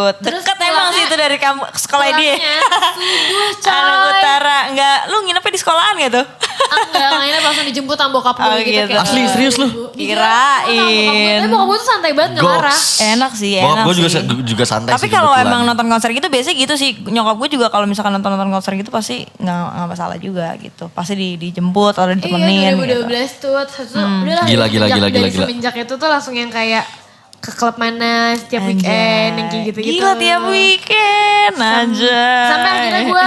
budut. 0.00 0.14
Terus 0.20 0.40
Deket 0.40 0.58
emang 0.64 0.88
sih 0.90 1.02
itu 1.02 1.14
dari 1.14 1.36
kamu 1.36 1.60
sekolah 1.76 2.08
dia. 2.14 2.34
Subuh 2.36 3.50
coy. 3.64 3.72
Anak 3.72 3.98
utara. 4.12 4.58
Enggak, 4.68 4.98
lu 5.08 5.16
nginepnya 5.22 5.50
di 5.50 5.58
sekolahan 5.58 5.94
gitu? 5.98 6.20
Ah, 6.20 6.78
Enggak, 6.84 7.10
akhirnya 7.18 7.40
langsung 7.42 7.66
dijemput 7.66 7.96
sama 7.96 8.10
bokap 8.12 8.36
gue 8.36 8.44
Oh, 8.44 8.56
gitu. 8.56 8.68
gitu. 8.68 8.88
kayak- 8.88 9.04
Asli, 9.04 9.20
serius 9.26 9.56
lu? 9.56 9.68
Kirain. 9.92 11.38
Tapi 11.38 11.48
bokap 11.48 11.66
gue 11.66 11.78
tuh 11.78 11.88
santai 11.88 12.12
banget 12.12 12.30
gak 12.34 12.44
marah. 12.44 12.78
Enak 13.08 13.32
sih, 13.32 13.52
Bokap 13.56 13.74
enak 13.74 13.84
gue 13.84 13.94
juga 13.96 14.08
sih. 14.08 14.22
juga 14.44 14.64
santai 14.64 14.92
Tapi 14.92 15.04
sih 15.04 15.10
kalau 15.10 15.32
emang 15.34 15.60
nonton 15.64 15.86
konser 15.86 16.10
gitu 16.10 16.26
biasanya 16.26 16.56
gitu 16.56 16.74
sih. 16.74 16.90
Nyokap 17.00 17.36
gue 17.36 17.48
juga 17.50 17.66
kalau 17.68 17.84
misalkan 17.84 18.12
nonton-nonton 18.12 18.50
konser 18.50 18.72
gitu 18.74 18.90
pasti 18.90 19.22
nggak 19.34 19.56
nggak 19.74 19.88
masalah 19.88 20.16
juga 20.16 20.54
gitu. 20.56 20.86
Pasti 20.88 21.14
di, 21.14 21.28
dijemput 21.36 21.94
atau 21.94 22.10
ditemenin 22.10 22.46
Iya 22.58 22.70
gitu. 22.74 23.06
2012 23.06 23.38
tuh 23.38 23.56
terus 23.64 23.88
tuh 23.90 24.02
udah 24.02 24.34
lah 24.34 24.44
Gila, 24.44 24.66
gila, 24.66 24.86
gila, 24.86 24.96
gila, 24.98 25.08
dari 25.10 25.30
gila. 25.30 25.44
semenjak 25.44 25.74
itu 25.76 25.94
tuh 25.94 26.08
langsung 26.08 26.34
yang 26.34 26.48
kayak 26.48 26.84
ke 27.38 27.50
klub 27.52 27.76
mana 27.76 28.34
setiap 28.34 28.62
weekend 28.64 29.32
yang 29.32 29.48
kayak 29.48 29.64
gitu-gitu. 29.64 29.94
Gila 29.96 30.12
tiap 30.16 30.42
weekend 30.48 31.54
aja. 31.54 32.22
Sampai 32.48 32.70
akhirnya 32.72 33.02
gue 33.06 33.26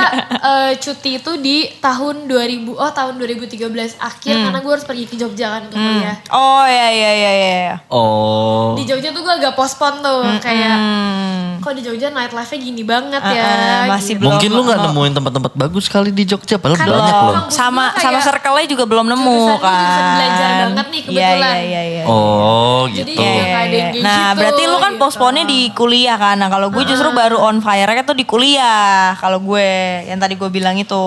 cuti 0.77 1.09
itu 1.15 1.31
di 1.37 1.57
tahun 1.77 2.25
2000 2.25 2.35
oh 2.73 2.91
tahun 2.91 3.13
2013 3.17 3.71
akhir 3.97 4.33
Hmm. 4.33 4.43
karena 4.45 4.59
gue 4.59 4.71
harus 4.71 4.83
pergi 4.83 5.05
ke 5.05 5.15
Jogja 5.15 5.47
kan 5.49 5.61
untuk 5.63 5.77
kuliah. 5.77 6.17
Oh 6.29 6.63
ya 6.63 6.87
ya 6.87 7.11
ya 7.13 7.31
ya. 7.33 7.51
ya. 7.63 7.75
Oh. 7.87 8.73
Di 8.73 8.83
Jogja 8.83 9.09
tuh 9.09 9.21
gue 9.21 9.33
agak 9.33 9.53
pospon 9.53 9.99
tuh 9.99 10.21
kayak 10.39 10.75
Hmm. 10.75 11.59
kok 11.59 11.71
di 11.71 11.81
Jogja 11.81 12.09
nightlife-nya 12.09 12.59
gini 12.59 12.83
banget 12.83 13.21
ya. 13.21 13.41
ah, 13.41 13.81
masih 13.87 14.13
gitu. 14.13 14.21
belum. 14.21 14.31
Mungkin 14.33 14.49
lu 14.51 14.61
nggak 14.63 14.79
nemuin 14.83 15.13
tempat-tempat 15.13 15.51
bagus 15.55 15.85
kali 15.87 16.09
di 16.09 16.23
Jogja, 16.25 16.57
padahal 16.57 16.75
Kan 16.75 16.87
banyak 16.89 17.15
belum. 17.15 17.33
loh. 17.37 17.43
Sama 17.49 17.95
sama 17.95 18.19
circle-nya 18.19 18.67
juga 18.67 18.83
belum 18.83 19.05
nemu 19.07 19.39
kan. 19.57 19.71
jurusan 19.71 20.05
belajar 20.11 20.49
banget 20.61 20.85
nih 20.85 21.01
Iya 21.01 21.07
kebetulan. 21.07 21.53
iya 21.53 21.61
iya 21.61 21.81
iya. 21.83 22.03
Oh, 22.03 22.83
Jadi 22.87 23.13
gitu. 23.13 23.21
ya, 23.21 23.29
Iya, 23.31 23.43
nggak 23.43 23.61
ada 23.61 23.69
iya, 23.69 23.77
yang 23.77 23.93
iya. 23.93 24.00
Nah 24.01 24.33
gitu, 24.33 24.39
berarti 24.41 24.61
lu 24.67 24.77
kan 24.81 24.93
gitu. 24.93 25.01
postponnya 25.01 25.45
di 25.47 25.69
kuliah 25.71 26.17
kan. 26.17 26.35
Nah 26.41 26.49
kalau 26.49 26.73
gue 26.73 26.83
justru 26.83 27.09
baru 27.13 27.37
on 27.39 27.61
fire-nya 27.61 28.03
tuh 28.03 28.17
di 28.17 28.25
kuliah. 28.27 29.15
Kalau 29.17 29.39
gue. 29.39 29.69
yang 30.01 30.19
tadi 30.19 30.35
gue 30.35 30.49
bilang 30.51 30.75
itu. 30.75 31.05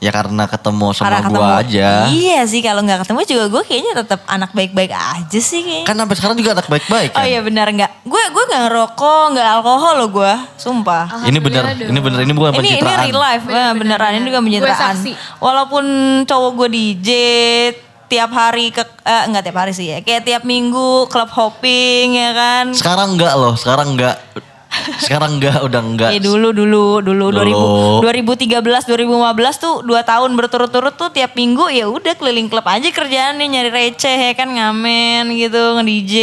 Ya 0.00 0.14
karena 0.14 0.48
ketemu 0.48 0.94
sama 0.94 1.20
Karena 1.20 1.28
gua 1.28 1.60
aja. 1.60 2.08
Iya 2.08 2.46
sih 2.48 2.64
kalau 2.64 2.80
nggak 2.86 3.04
ketemu 3.04 3.18
juga 3.26 3.44
gue 3.52 3.62
kayaknya 3.66 3.92
tetap 4.00 4.20
anak 4.30 4.50
baik-baik 4.56 4.92
aja 4.94 5.40
sih 5.42 5.60
kayaknya. 5.60 5.86
Kan 5.88 5.96
sampai 5.98 6.16
sekarang 6.16 6.36
juga 6.38 6.50
anak 6.56 6.68
baik-baik 6.70 7.10
kan. 7.12 7.20
Oh 7.22 7.26
iya 7.26 7.40
benar 7.44 7.66
nggak? 7.68 7.90
Gue 8.06 8.22
gue 8.32 8.44
nggak 8.48 8.62
ngerokok, 8.70 9.24
nggak 9.36 9.48
alkohol 9.60 9.94
loh 9.98 10.08
gue, 10.12 10.32
sumpah. 10.56 11.04
Ini 11.26 11.38
bener, 11.42 11.62
Alhamdulillah 11.62 11.92
ini 11.92 12.00
bener, 12.00 12.18
ini 12.22 12.32
bukan 12.32 12.50
Ini 12.52 12.58
ini 12.58 12.68
pencitraan. 12.68 13.04
real 13.06 13.18
life, 13.20 13.44
beneran, 13.44 13.74
beneran 13.76 14.10
ini 14.16 14.24
juga 14.28 14.40
Gue 14.40 14.50
pencitraan. 14.62 14.96
Walaupun 15.42 15.84
cowok 16.24 16.50
gue 16.56 16.68
DJ 16.70 17.08
tiap 18.06 18.30
hari 18.30 18.70
ke 18.70 18.82
eh, 18.82 19.22
enggak 19.26 19.50
tiap 19.50 19.58
hari 19.58 19.72
sih 19.74 19.86
ya, 19.90 19.98
kayak 20.00 20.22
tiap 20.24 20.42
minggu 20.42 21.06
club 21.06 21.30
hopping 21.30 22.14
ya 22.14 22.30
kan. 22.32 22.64
Sekarang 22.72 23.14
enggak 23.14 23.34
loh, 23.34 23.54
sekarang 23.54 23.94
enggak. 23.94 24.16
Sekarang 25.00 25.40
enggak, 25.40 25.64
udah 25.64 25.80
enggak. 25.80 26.10
Eh 26.12 26.20
dulu 26.20 26.52
dulu 26.52 27.00
dulu 27.00 27.32
Dulu. 27.32 28.04
2000 28.04 28.60
2013 28.60 28.60
2015 28.60 29.56
tuh 29.56 29.74
dua 29.80 30.04
tahun 30.04 30.36
berturut-turut 30.36 30.94
tuh 30.94 31.08
tiap 31.08 31.32
minggu 31.32 31.72
ya 31.72 31.88
udah 31.88 32.12
keliling 32.12 32.52
klub 32.52 32.66
aja 32.68 32.84
kerjaannya 32.84 33.46
nyari 33.48 33.70
receh 33.72 34.16
ya 34.30 34.32
kan 34.36 34.52
ngamen 34.52 35.32
gitu 35.32 35.80
nge-DJ. 35.80 36.14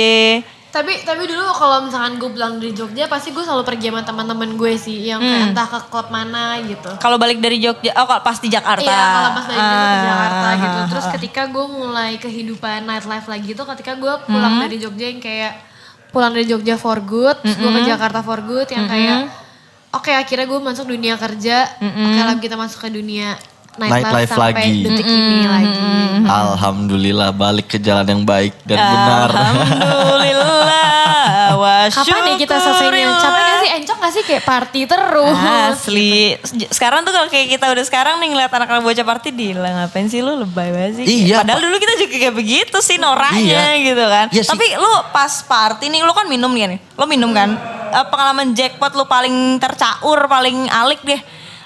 Tapi 0.73 1.05
tapi 1.05 1.23
dulu 1.23 1.45
kalau 1.53 1.85
misalkan 1.85 2.17
gue 2.17 2.29
pulang 2.29 2.57
dari 2.57 2.73
Jogja 2.73 3.05
pasti 3.05 3.29
gue 3.29 3.39
selalu 3.39 3.61
pergi 3.61 3.87
sama 3.87 4.01
teman-teman 4.01 4.57
gue 4.57 4.73
sih 4.73 5.05
yang 5.05 5.21
kayak 5.21 5.53
entah 5.53 5.69
ke 5.69 5.79
klub 5.85 6.09
mana 6.09 6.57
gitu. 6.59 6.89
Kalau 6.97 7.15
balik 7.15 7.37
dari 7.37 7.61
Jogja, 7.61 7.93
oh 7.93 8.05
kalau 8.05 8.19
pas 8.19 8.37
di 8.37 8.49
Jakarta. 8.49 8.81
Iya 8.81 8.97
kalau 9.07 9.29
pas 9.31 9.45
dari 9.45 9.61
Jogja 9.61 9.77
ke 9.77 9.93
Ah, 9.93 10.01
Jakarta 10.03 10.47
gitu. 10.57 10.73
ah, 10.75 10.85
Terus 10.89 11.05
ah. 11.05 11.11
ketika 11.13 11.41
gue 11.47 11.65
mulai 11.69 12.11
kehidupan 12.17 12.79
nightlife 12.83 13.27
lagi 13.27 13.53
tuh 13.53 13.69
ketika 13.69 13.93
gue 13.93 14.13
pulang 14.25 14.53
Hmm. 14.55 14.63
dari 14.65 14.77
Jogja 14.77 15.05
yang 15.07 15.21
kayak 15.21 15.53
pulang 16.09 16.31
dari 16.31 16.45
Jogja 16.45 16.75
for 16.75 16.97
good, 16.99 17.37
terus 17.39 17.53
gue 17.55 17.69
ke 17.71 17.81
Jakarta 17.85 18.19
for 18.19 18.41
good 18.41 18.65
yang 18.67 18.85
kayak 18.85 19.29
oke 19.91 20.09
akhirnya 20.09 20.45
gue 20.47 20.57
masuk 20.59 20.85
dunia 20.87 21.13
kerja, 21.15 21.69
oke 21.77 22.19
lah 22.19 22.33
kita 22.35 22.53
masuk 22.53 22.81
ke 22.81 22.89
dunia 22.91 23.37
nightlife, 23.75 24.05
Nightlife 24.05 24.29
sampai 24.31 24.53
lagi. 24.55 24.81
detik 24.83 25.05
ini 25.05 25.37
lagi. 25.43 25.81
Alhamdulillah 26.23 27.29
balik 27.31 27.65
ke 27.67 27.77
jalan 27.77 28.05
yang 28.07 28.21
baik 28.23 28.53
dan 28.63 28.77
benar. 28.77 29.29
Alhamdulillah 29.31 30.62
Kapan 31.89 32.21
nih 32.23 32.35
kita 32.39 32.55
selesainya? 32.55 33.07
Capek 33.19 33.41
gak 33.41 33.57
sih? 33.59 33.69
Encok 33.73 33.97
gak 33.97 34.11
sih 34.13 34.23
kayak 34.23 34.43
party 34.45 34.81
terus? 34.85 35.35
Asli. 35.35 36.37
Sekarang 36.69 37.03
tuh 37.03 37.11
kalau 37.11 37.27
kayak 37.27 37.47
kita 37.51 37.65
udah 37.67 37.83
sekarang 37.83 38.15
nih 38.21 38.29
ngeliat 38.31 38.51
anak-anak 38.53 38.83
bocah 38.85 39.05
party 39.05 39.29
di 39.33 39.47
ngapain 39.51 40.07
sih 40.07 40.23
lu 40.23 40.39
lebay 40.39 40.69
banget 40.71 41.03
sih. 41.03 41.05
Iya, 41.27 41.43
Padahal 41.43 41.61
dulu 41.65 41.75
kita 41.81 41.93
juga 41.99 42.15
kayak 42.15 42.35
begitu 42.35 42.77
sih 42.79 42.95
noranya 42.95 43.75
Iya. 43.75 43.83
gitu 43.91 44.03
kan. 44.05 44.25
Iya 44.31 44.41
sih. 44.45 44.51
Tapi 44.53 44.65
lu 44.77 44.91
pas 45.11 45.33
party 45.43 45.85
nih 45.89 46.01
lu 46.05 46.13
kan 46.13 46.29
minum 46.29 46.51
nih. 46.53 46.79
Lu 46.95 47.05
minum 47.09 47.33
kan. 47.33 47.49
Eh, 47.93 48.05
pengalaman 48.09 48.57
jackpot 48.57 48.93
lu 48.97 49.05
paling 49.05 49.61
tercaur, 49.61 50.25
paling 50.25 50.69
alik 50.69 51.01
deh. 51.01 51.21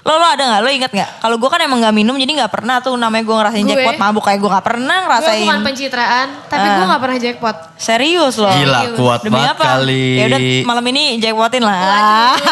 Lo 0.08 0.16
lo 0.16 0.24
ada 0.26 0.40
nggak? 0.42 0.62
Lo 0.62 0.70
inget 0.70 0.88
nggak? 0.90 1.10
Kalau 1.20 1.36
gue 1.36 1.50
kan 1.50 1.60
emang 1.60 1.78
nggak 1.78 1.92
minum 1.94 2.16
jadi 2.16 2.32
nggak 2.34 2.48
pernah 2.50 2.80
tuh 2.80 2.96
namanya 2.96 3.22
gue 3.22 3.36
ngerasain 3.36 3.60
Gue- 3.62 3.76
jackpot 3.76 3.96
mabuk 3.98 4.24
kayak 4.24 4.40
gue 4.40 4.50
nggak 4.50 4.66
pernah 4.66 4.96
Gue 4.96 5.06
ngerasain. 5.06 5.44
bukan 5.44 5.60
pencitraan, 5.62 6.28
tapi 6.46 6.64
gue 6.66 6.80
Ah. 6.80 6.88
gak 6.88 7.02
pernah 7.02 7.18
jackpot. 7.20 7.56
Serius 7.78 8.36
loh. 8.38 8.48
Gila 8.50 8.82
kuat 8.94 9.20
Demi 9.22 9.36
banget 9.36 9.54
apa? 9.54 9.64
kali. 9.70 10.06
Ya 10.16 10.26
udah 10.26 10.40
malam 10.64 10.86
ini 10.88 11.04
jackpotin 11.18 11.60
lah. 11.62 11.80
gue 12.34 12.48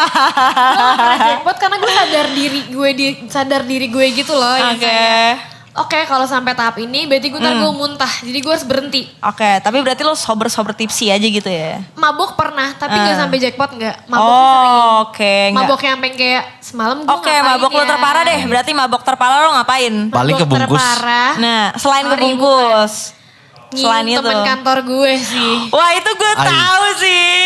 gak 0.76 0.94
pernah 0.94 1.18
jackpot 1.32 1.56
karena 1.56 1.76
gue 1.78 1.92
sadar 1.94 2.26
diri 2.30 2.60
gue 2.68 2.88
di 2.92 3.06
sadar 3.26 3.62
diri 3.62 3.86
gue 3.88 4.06
gitu 4.14 4.32
loh. 4.32 4.54
yang 4.54 4.76
Oke. 4.76 4.84
kayak, 4.84 5.32
Oke 5.78 6.02
kalau 6.02 6.24
sampai 6.24 6.52
tahap 6.52 6.76
ini 6.76 7.04
berarti 7.04 7.28
gue 7.28 7.36
ntar 7.36 7.52
gue 7.54 7.64
Hmm. 7.64 7.76
muntah. 7.76 8.08
Jadi 8.18 8.38
gue 8.38 8.48
harus 8.48 8.64
berhenti. 8.64 9.02
Oke, 9.20 9.60
tapi 9.60 9.76
berarti 9.78 10.00
lo 10.00 10.12
sober-sober 10.12 10.72
tipsi 10.72 11.06
aja 11.06 11.20
gitu 11.20 11.44
ya? 11.44 11.84
Mabok 11.94 12.32
pernah, 12.32 12.72
tapi 12.72 12.96
gak 12.96 13.12
Ah. 13.12 13.18
sampai 13.18 13.36
jackpot 13.38 13.70
gak. 13.74 13.96
Mabok 14.06 14.24
sih 14.24 14.48
sering. 14.48 14.72
oh, 14.72 14.94
oke. 15.02 15.20
enggak. 15.46 15.56
Mabok 15.58 15.78
yang 15.78 15.94
sampai 15.94 16.10
kayak 16.12 16.44
semalam 16.58 16.96
gue 16.98 17.12
Oke, 17.12 17.34
mabok 17.42 17.70
lo 17.70 17.84
terparah 17.84 18.22
deh. 18.24 18.40
Berarti 18.46 18.70
mabok 18.72 19.02
terparah 19.02 19.36
lo 19.38 19.50
ngapain? 19.54 19.94
Paling 20.08 20.34
Mabok 20.34 20.40
kebungkus. 20.42 20.80
terparah. 20.80 21.30
Nah, 21.36 21.62
selain 21.74 22.04
Sorry, 22.04 22.14
kebungkus. 22.16 22.94
Selain 23.68 24.02
Nyium 24.02 24.16
itu. 24.16 24.24
temen 24.24 24.40
kantor 24.46 24.78
gue 24.82 25.12
sih. 25.18 25.54
Wah, 25.68 25.90
itu 25.92 26.08
gue 26.08 26.32
tahu 26.34 26.84
sih. 26.96 27.36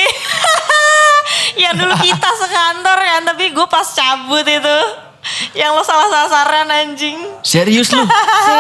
yang 1.63 1.75
dulu 1.75 1.95
kita 1.99 2.29
sekantor 2.37 2.99
kan, 2.99 3.21
tapi 3.27 3.51
gue 3.51 3.67
pas 3.67 3.87
cabut 3.87 4.45
itu. 4.45 4.79
Yang 5.53 5.71
lo 5.77 5.83
salah 5.85 6.09
sasaran 6.09 6.69
anjing. 6.69 7.19
Serius 7.45 7.93
lu? 7.93 8.01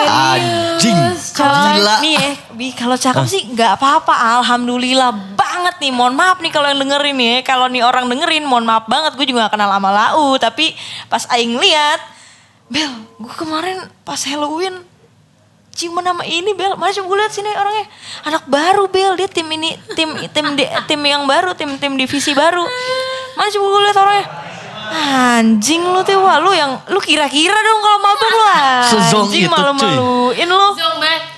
Anjing. 0.07 0.97
Kalau 1.33 1.57
Gila. 1.73 1.95
nih 2.05 2.15
ya, 2.15 2.31
Bi, 2.53 2.69
kalau 2.77 2.97
cakep 2.97 3.25
sih 3.25 3.43
nggak 3.49 3.81
apa-apa. 3.81 4.13
Alhamdulillah 4.41 5.09
banget 5.35 5.81
nih. 5.81 5.93
Mohon 5.93 6.15
maaf 6.21 6.39
nih 6.39 6.53
kalau 6.53 6.69
yang 6.69 6.81
dengerin 6.81 7.17
nih. 7.17 7.29
ya. 7.33 7.39
Kalau 7.47 7.67
nih 7.67 7.81
orang 7.81 8.07
dengerin, 8.07 8.45
mohon 8.45 8.69
maaf 8.69 8.85
banget. 8.85 9.17
Gue 9.17 9.25
juga 9.25 9.49
gak 9.49 9.57
kenal 9.57 9.73
sama 9.73 9.91
Lau. 9.91 10.37
Tapi 10.37 10.77
pas 11.09 11.25
Aing 11.33 11.57
lihat, 11.57 12.01
Bel, 12.69 12.93
gue 13.17 13.35
kemarin 13.35 13.81
pas 14.05 14.21
Halloween 14.23 14.85
ciuman 15.71 16.05
sama 16.05 16.29
ini 16.29 16.53
Bel. 16.53 16.77
Mana 16.77 16.93
coba 16.93 17.07
gue 17.09 17.19
lihat 17.25 17.33
sini 17.33 17.49
orangnya. 17.49 17.87
Anak 18.29 18.45
baru 18.45 18.85
Bel. 18.85 19.17
Dia 19.17 19.33
tim 19.33 19.49
ini, 19.49 19.81
tim 19.97 20.13
tim 20.29 20.47
di- 20.55 20.73
tim 20.85 21.01
yang 21.01 21.25
baru, 21.25 21.57
tim 21.57 21.73
tim 21.81 21.97
divisi 21.97 22.37
baru. 22.37 22.69
Mana 23.33 23.49
coba 23.49 23.67
gue 23.67 23.81
lihat 23.89 23.97
orangnya. 23.97 24.27
Anjing 24.91 25.83
lu 25.87 26.01
tuh, 26.03 26.19
wah 26.19 26.43
lu 26.43 26.51
yang 26.51 26.75
lu 26.91 26.99
kira-kira 26.99 27.55
dong 27.55 27.79
kalau 27.79 27.99
mabuk 28.03 28.29
lu 28.29 28.45
Sezong 28.91 29.27
anjing 29.31 29.47
itu, 29.47 29.49
cuy. 29.49 29.55
malu-maluin 29.55 30.49
lu. 30.51 30.69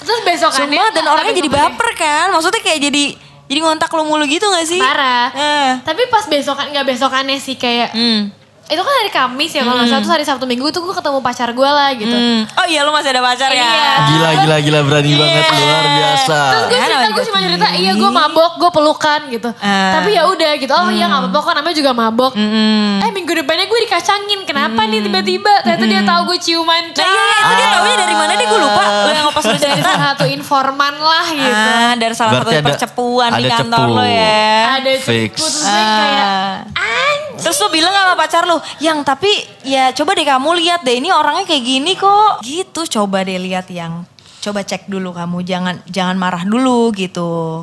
Terus 0.03 0.21
besokannya. 0.25 0.81
Sumpah 0.81 0.89
dan 0.97 1.05
orangnya 1.07 1.35
jadi 1.37 1.51
baper 1.53 1.89
kan. 1.95 2.27
Maksudnya 2.33 2.61
kayak 2.65 2.81
jadi 2.91 3.05
jadi 3.47 3.61
ngontak 3.61 3.93
lo 3.93 4.09
mulu 4.09 4.25
gitu 4.25 4.49
gak 4.49 4.65
sih? 4.65 4.81
Parah. 4.81 5.29
Eh. 5.37 5.71
Tapi 5.85 6.09
pas 6.09 6.25
besokan 6.25 6.73
nggak 6.73 6.87
besokannya 6.89 7.37
sih 7.37 7.61
kayak 7.61 7.93
Hmm. 7.93 8.33
Itu 8.73 8.81
kan 8.81 8.95
hari 8.97 9.11
Kamis 9.11 9.53
ya 9.53 9.63
kalau 9.63 9.77
nggak 9.77 9.87
salah 9.87 10.01
terus 10.01 10.13
hari 10.13 10.25
Sabtu 10.25 10.45
Minggu 10.45 10.67
tuh 10.69 10.81
gue 10.81 10.93
ketemu 10.93 11.19
pacar 11.21 11.49
gue 11.49 11.69
lah 11.69 11.91
gitu. 11.93 12.11
Hmm. 12.11 12.41
Oh 12.53 12.65
iya 12.65 12.81
lo 12.81 12.91
masih 12.91 13.13
ada 13.13 13.21
pacar 13.21 13.49
ya? 13.49 13.61
Iya. 13.61 13.93
Gila 14.03 14.31
gila 14.41 14.57
gila 14.61 14.81
berani 14.83 15.13
banget 15.15 15.45
luar 15.47 15.85
biasa. 15.87 16.39
Terus 16.43 16.65
gue 16.65 16.81
cerita, 16.81 17.07
gue 17.09 17.25
cuma 17.25 17.39
cerita, 17.39 17.69
iya 17.75 17.93
gue 17.93 18.11
mabok, 18.11 18.53
gue 18.57 18.71
pelukan 18.73 19.21
gitu. 19.29 19.51
Ah. 19.59 19.93
Tapi 19.95 20.11
ya 20.13 20.23
udah 20.25 20.53
gitu, 20.57 20.73
oh 20.73 20.89
iya 20.89 21.05
gak 21.07 21.21
apa-apa 21.23 21.39
kok 21.39 21.55
namanya 21.55 21.77
juga 21.77 21.91
mabok. 21.93 22.33
Mm-mm. 22.33 23.01
Eh 23.01 23.11
minggu 23.11 23.33
depannya 23.35 23.67
gue 23.67 23.81
dikacangin, 23.85 24.41
kenapa 24.43 24.81
nih 24.85 25.01
tiba-tiba? 25.03 25.53
Ternyata 25.63 25.85
dia 25.85 26.01
tahu 26.03 26.21
gue 26.29 26.39
ciuman. 26.41 26.83
Nah 26.89 27.05
iya, 27.05 27.23
iya, 27.23 27.37
itu 27.39 27.53
dia 27.53 27.67
taunya 27.69 27.97
dari 27.99 28.15
mana 28.17 28.33
deh 28.33 28.47
gue 28.47 28.61
lupa. 28.61 28.85
Lo 29.05 29.11
yang 29.11 29.27
pas 29.29 29.45
lu 29.45 29.57
Dari 29.59 29.81
salah 29.81 30.03
satu 30.13 30.25
informan 30.27 30.95
lah 30.97 31.27
gitu. 31.29 31.69
Ah, 31.71 31.93
dari 31.95 32.15
salah 32.15 32.33
Berarti 32.35 32.49
satu 32.49 32.57
ada- 32.57 32.67
percepuan 32.73 33.31
di 33.31 33.45
ada 33.45 33.51
kantor 33.61 33.79
cepu. 33.85 33.93
lo 33.93 34.05
ya. 34.05 34.49
Ada 34.73 34.91
Fix. 34.99 35.33
cepu, 35.33 35.45
terus 35.45 35.65
kayak, 35.67 36.27
Ah. 36.73 37.11
Terus 37.43 37.59
lo 37.59 37.69
bilang 37.75 37.91
sama 37.91 38.15
pacar 38.15 38.47
lo, 38.47 38.63
yang 38.79 39.03
tapi 39.03 39.29
ya 39.67 39.91
coba 39.91 40.15
deh 40.15 40.23
kamu 40.23 40.51
lihat 40.63 40.81
deh 40.87 40.97
ini 41.03 41.11
orangnya 41.11 41.43
kayak 41.43 41.65
gini 41.67 41.93
kok. 41.99 42.41
Gitu 42.47 42.81
coba 42.99 43.27
deh 43.27 43.37
lihat 43.37 43.67
yang 43.75 44.07
coba 44.43 44.63
cek 44.63 44.91
dulu 44.91 45.15
kamu 45.15 45.43
jangan 45.47 45.75
jangan 45.87 46.17
marah 46.19 46.43
dulu 46.47 46.91
gitu. 46.95 47.63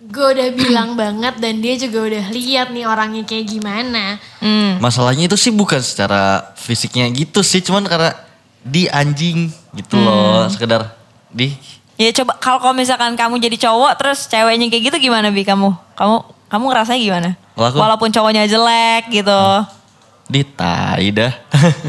gue 0.00 0.26
udah 0.32 0.48
bilang 0.56 0.96
banget 0.96 1.36
dan 1.44 1.60
dia 1.60 1.76
juga 1.76 2.08
udah 2.08 2.24
lihat 2.32 2.72
nih 2.72 2.88
orangnya 2.88 3.22
kayak 3.28 3.46
gimana. 3.52 4.16
Hmm. 4.40 4.80
Masalahnya 4.80 5.28
itu 5.28 5.36
sih 5.36 5.52
bukan 5.52 5.78
secara 5.84 6.50
fisiknya 6.56 7.04
gitu 7.12 7.44
sih, 7.44 7.60
cuman 7.60 7.84
karena 7.84 8.16
di 8.64 8.88
anjing 8.88 9.52
gitu 9.76 10.00
loh, 10.00 10.48
sekedar 10.48 10.96
di 11.28 11.52
Ya 12.00 12.08
coba 12.16 12.40
kalau 12.40 12.64
kalau 12.64 12.72
misalkan 12.72 13.12
kamu 13.12 13.44
jadi 13.44 13.68
cowok 13.68 13.92
terus 14.00 14.24
ceweknya 14.24 14.72
kayak 14.72 14.88
gitu 14.88 15.12
gimana 15.12 15.28
bi 15.28 15.44
kamu? 15.44 15.68
Kamu 16.00 16.16
kamu 16.48 16.64
ngerasanya 16.72 17.00
gimana? 17.04 17.30
Kalau 17.60 17.68
aku- 17.68 17.76
Walaupun 17.78 18.08
cowoknya 18.08 18.44
jelek 18.46 19.12
gitu. 19.12 19.42
di 20.24 20.46
tai 20.46 21.10
dah. 21.10 21.34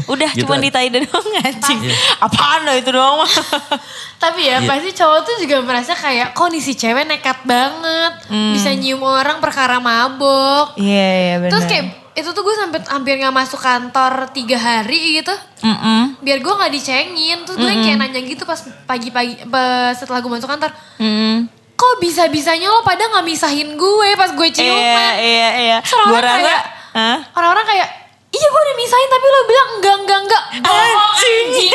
Udah 0.04 0.26
Gitu 0.34 0.42
cuma 0.42 0.58
aja. 0.58 0.66
ditai 0.66 0.90
doang 0.90 1.06
anjing. 1.38 1.78
Apaan 2.18 2.66
dah 2.66 2.74
itu 2.74 2.90
doang. 2.90 3.22
Tapi 4.22 4.40
ya 4.42 4.58
Iya. 4.58 4.66
pasti 4.66 4.90
cowok 4.92 5.18
tuh 5.22 5.36
juga 5.38 5.62
merasa 5.62 5.94
kayak 5.94 6.30
kok 6.32 6.50
nih 6.50 6.58
si 6.58 6.74
cewek 6.74 7.06
nekat 7.06 7.38
banget. 7.42 8.12
Bisa 8.50 8.74
nyium 8.74 8.98
orang 9.00 9.38
perkara 9.38 9.78
mabok. 9.78 10.74
Iya 10.74 11.06
iya 11.16 11.34
benar. 11.38 11.50
Terus 11.52 11.64
kayak 11.64 11.84
itu 12.12 12.28
tuh 12.28 12.42
gue 12.42 12.52
sampai 12.52 12.82
hampir 12.84 13.16
gak 13.16 13.32
masuk 13.32 13.56
kantor 13.56 14.28
tiga 14.28 14.58
hari 14.58 15.22
gitu. 15.22 15.32
Mm-mm. 15.62 16.18
Biar 16.18 16.38
gue 16.38 16.52
gak 16.52 16.72
dicengin. 16.72 17.38
Terus 17.42 17.56
gue 17.56 17.70
yang 17.70 17.80
kayak 17.80 17.98
nanya 18.00 18.20
gitu 18.20 18.42
pas 18.42 18.58
pagi-pagi 18.84 19.46
setelah 19.94 20.18
gue 20.18 20.28
masuk 20.28 20.50
kantor. 20.50 20.74
Mm-mm. 20.98 21.46
Kok 21.82 21.94
bisa-bisanya 21.98 22.70
lo 22.70 22.80
pada 22.80 23.10
gak 23.10 23.26
misahin 23.26 23.74
gue 23.74 24.08
pas 24.14 24.30
gue 24.30 24.48
Iya 24.48 24.54
ciuman. 24.54 25.14
iya 25.18 25.48
iya. 25.58 25.76
Terus 25.82 25.90
Gue 25.90 26.14
orang-orang 26.14 26.30
rasa 26.30 26.46
kayak, 26.46 26.62
Hah? 26.92 27.18
orang-orang 27.34 27.66
kayak, 27.66 27.88
iya 28.30 28.46
gue 28.46 28.60
udah 28.62 28.76
misahin 28.78 29.08
tapi 29.10 29.26
lo 29.26 29.40
bilang 29.42 29.68
enggak, 29.74 29.96
enggak, 29.98 30.20
enggak. 30.22 30.42
Bohong, 30.62 31.12
Anjing. 31.18 31.72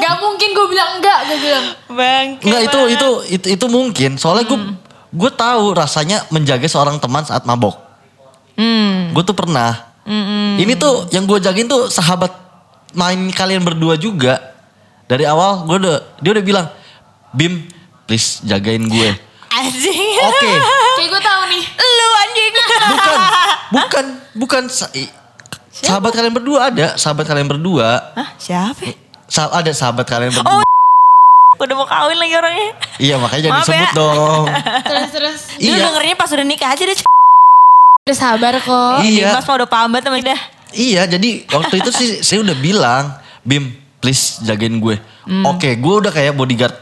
Gak 0.00 0.14
mungkin 0.18 0.48
gue 0.50 0.66
bilang 0.66 0.90
enggak, 0.98 1.18
gue 1.22 1.38
bilang. 1.38 1.66
Bangke 1.86 2.42
Enggak 2.42 2.62
itu 2.66 2.80
itu 2.90 3.08
itu 3.30 3.46
itu 3.54 3.66
mungkin. 3.66 4.10
Soalnya 4.16 4.44
gue 4.44 4.58
gue 5.10 5.30
tahu 5.32 5.64
rasanya 5.70 6.26
menjaga 6.28 6.66
seorang 6.66 6.98
teman 6.98 7.22
saat 7.22 7.46
mabok. 7.46 7.78
Hmm. 8.58 9.14
Gue 9.14 9.22
tuh 9.22 9.38
pernah. 9.38 9.86
Mm-mm. 10.02 10.58
Ini 10.58 10.74
tuh 10.74 11.06
yang 11.12 11.22
gue 11.24 11.38
jagain 11.38 11.70
tuh 11.70 11.86
sahabat 11.86 12.32
main 12.92 13.30
kalian 13.30 13.62
berdua 13.62 13.94
juga. 13.94 14.50
Dari 15.06 15.22
awal 15.22 15.62
gue 15.62 15.76
udah 15.78 15.96
dia 16.18 16.30
udah 16.32 16.44
bilang, 16.44 16.66
Bim, 17.30 17.66
please 18.10 18.42
jagain 18.42 18.82
gue. 18.82 19.10
Anjing. 19.48 20.10
Oke. 20.20 20.50
Kayak 20.96 21.08
gue 21.08 21.22
tahu 21.22 21.42
nih. 21.46 21.62
Lu 21.70 22.06
anjing. 22.16 22.52
Bukan, 22.82 23.18
bukan, 23.76 24.04
bukan. 24.34 24.62
sa- 24.66 24.90
i- 24.92 25.14
Sahabat 25.70 26.10
kalian 26.10 26.34
berdua 26.34 26.68
ada, 26.68 26.86
sahabat 26.94 27.22
kalian 27.24 27.46
berdua. 27.46 28.12
Hah 28.12 28.34
siapa? 28.36 28.98
Sa- 29.24 29.48
ada 29.48 29.70
sahabat 29.70 30.04
kalian 30.04 30.34
Oh, 30.34 30.42
berdua. 30.42 30.66
Udah 31.62 31.74
mau 31.76 31.86
kawin 31.86 32.18
lagi 32.18 32.34
orangnya. 32.34 32.68
Iya 32.96 33.14
makanya 33.16 33.42
jangan 33.44 33.54
Maaf 33.54 33.66
disebut 33.68 33.86
ya. 33.86 33.90
dong. 33.94 34.44
Terus 34.90 35.08
terus 35.10 35.40
Iya. 35.56 35.76
dengerinnya 35.78 36.16
pas 36.16 36.30
udah 36.30 36.42
nikah 36.42 36.68
aja 36.68 36.82
deh. 36.82 36.98
udah 38.00 38.16
sabar 38.16 38.54
kok. 38.56 38.96
Iya. 39.02 39.30
Mas 39.32 39.44
mau 39.44 39.54
udah 39.54 39.68
paham 39.68 39.88
banget 39.88 40.04
sama 40.04 40.18
dia. 40.18 40.38
Iya, 40.70 41.02
jadi 41.06 41.30
waktu 41.46 41.74
itu 41.78 41.90
sih 41.90 42.08
saya 42.20 42.42
udah 42.42 42.56
bilang, 42.56 43.04
Bim, 43.40 43.70
please 43.98 44.40
jagain 44.40 44.76
gue. 44.76 44.98
Hmm. 45.22 45.44
Oke, 45.46 45.74
gue 45.74 45.94
udah 45.96 46.10
kayak 46.10 46.34
bodyguard. 46.34 46.74